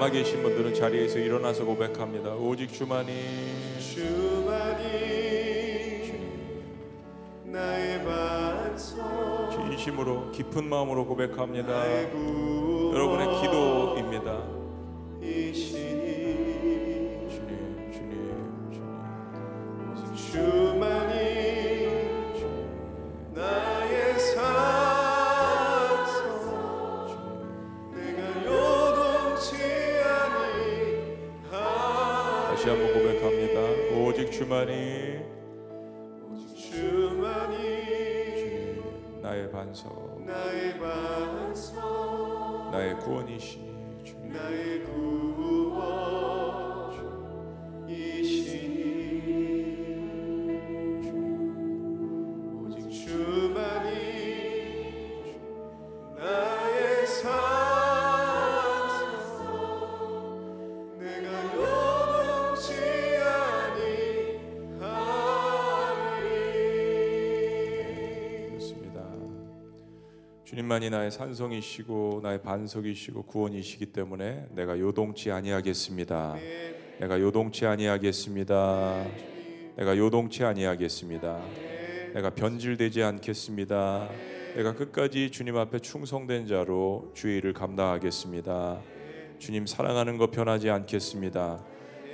남아 0.07 0.09
계신 0.11 0.41
분들은 0.41 0.73
자리에서 0.73 1.19
일어나서 1.19 1.65
고백합니다. 1.65 2.33
오직 2.35 2.71
주만이 2.71 3.11
주만이 3.79 4.83
나의 7.45 8.03
반석 8.05 9.51
진심으로 9.51 10.31
깊은 10.31 10.63
마음으로 10.69 11.05
고백합니다. 11.05 11.73
여러분의 12.93 13.41
기도입니다. 13.41 14.56
주만이 34.57 35.21
주만이 36.55 37.61
나의 39.21 39.51
반석, 39.51 40.19
나의 40.25 40.79
반석 40.79 42.71
나의 42.71 42.97
구원이시니 42.99 44.03
주님. 44.03 44.33
나의 44.33 44.76
주님만이 70.87 70.89
나의 70.89 71.11
산성이시고 71.11 72.21
나의 72.23 72.41
반석이시고 72.41 73.23
구원이시기 73.23 73.87
때문에 73.87 74.47
내가 74.51 74.79
요동치 74.79 75.31
아니하겠습니다. 75.31 76.35
내가 76.99 77.19
요동치 77.19 77.65
아니하겠습니다. 77.65 79.05
내가 79.75 79.97
요동치 79.97 80.43
아니하겠습니다. 80.43 81.41
내가 82.13 82.29
변질되지 82.31 83.03
않겠습니다. 83.03 84.09
내가 84.55 84.73
끝까지 84.73 85.29
주님 85.29 85.57
앞에 85.57 85.79
충성된 85.79 86.47
자로 86.47 87.11
주의 87.13 87.37
일을 87.37 87.53
감당하겠습니다. 87.53 88.81
주님 89.39 89.65
사랑하는 89.65 90.17
것 90.17 90.31
변하지 90.31 90.69
않겠습니다. 90.69 91.63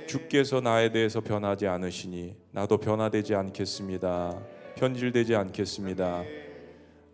주께서 0.06 0.60
나에 0.60 0.92
대해서 0.92 1.20
변하지 1.20 1.66
않으시니 1.66 2.34
나도 2.50 2.78
변화되지 2.78 3.34
않겠습니다. 3.34 4.38
변질되지 4.76 5.34
않겠습니다. 5.36 6.43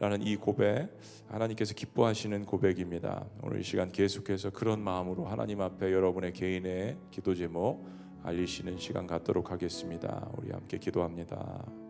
라는 0.01 0.23
이 0.23 0.35
고백 0.37 0.89
하나님께서 1.29 1.75
기뻐하시는 1.75 2.47
고백입니다. 2.47 3.27
오늘 3.43 3.61
이 3.61 3.63
시간 3.63 3.93
계속해서 3.93 4.49
그런 4.49 4.83
마음으로 4.83 5.27
하나님 5.27 5.61
앞에 5.61 5.93
여러분의 5.93 6.33
개인의 6.33 6.97
기도 7.11 7.35
제목 7.35 7.87
알리시는 8.23 8.79
시간 8.79 9.07
갖도록 9.07 9.51
하겠습니다. 9.51 10.27
우리 10.39 10.53
함께 10.53 10.79
기도합니다. 10.79 11.90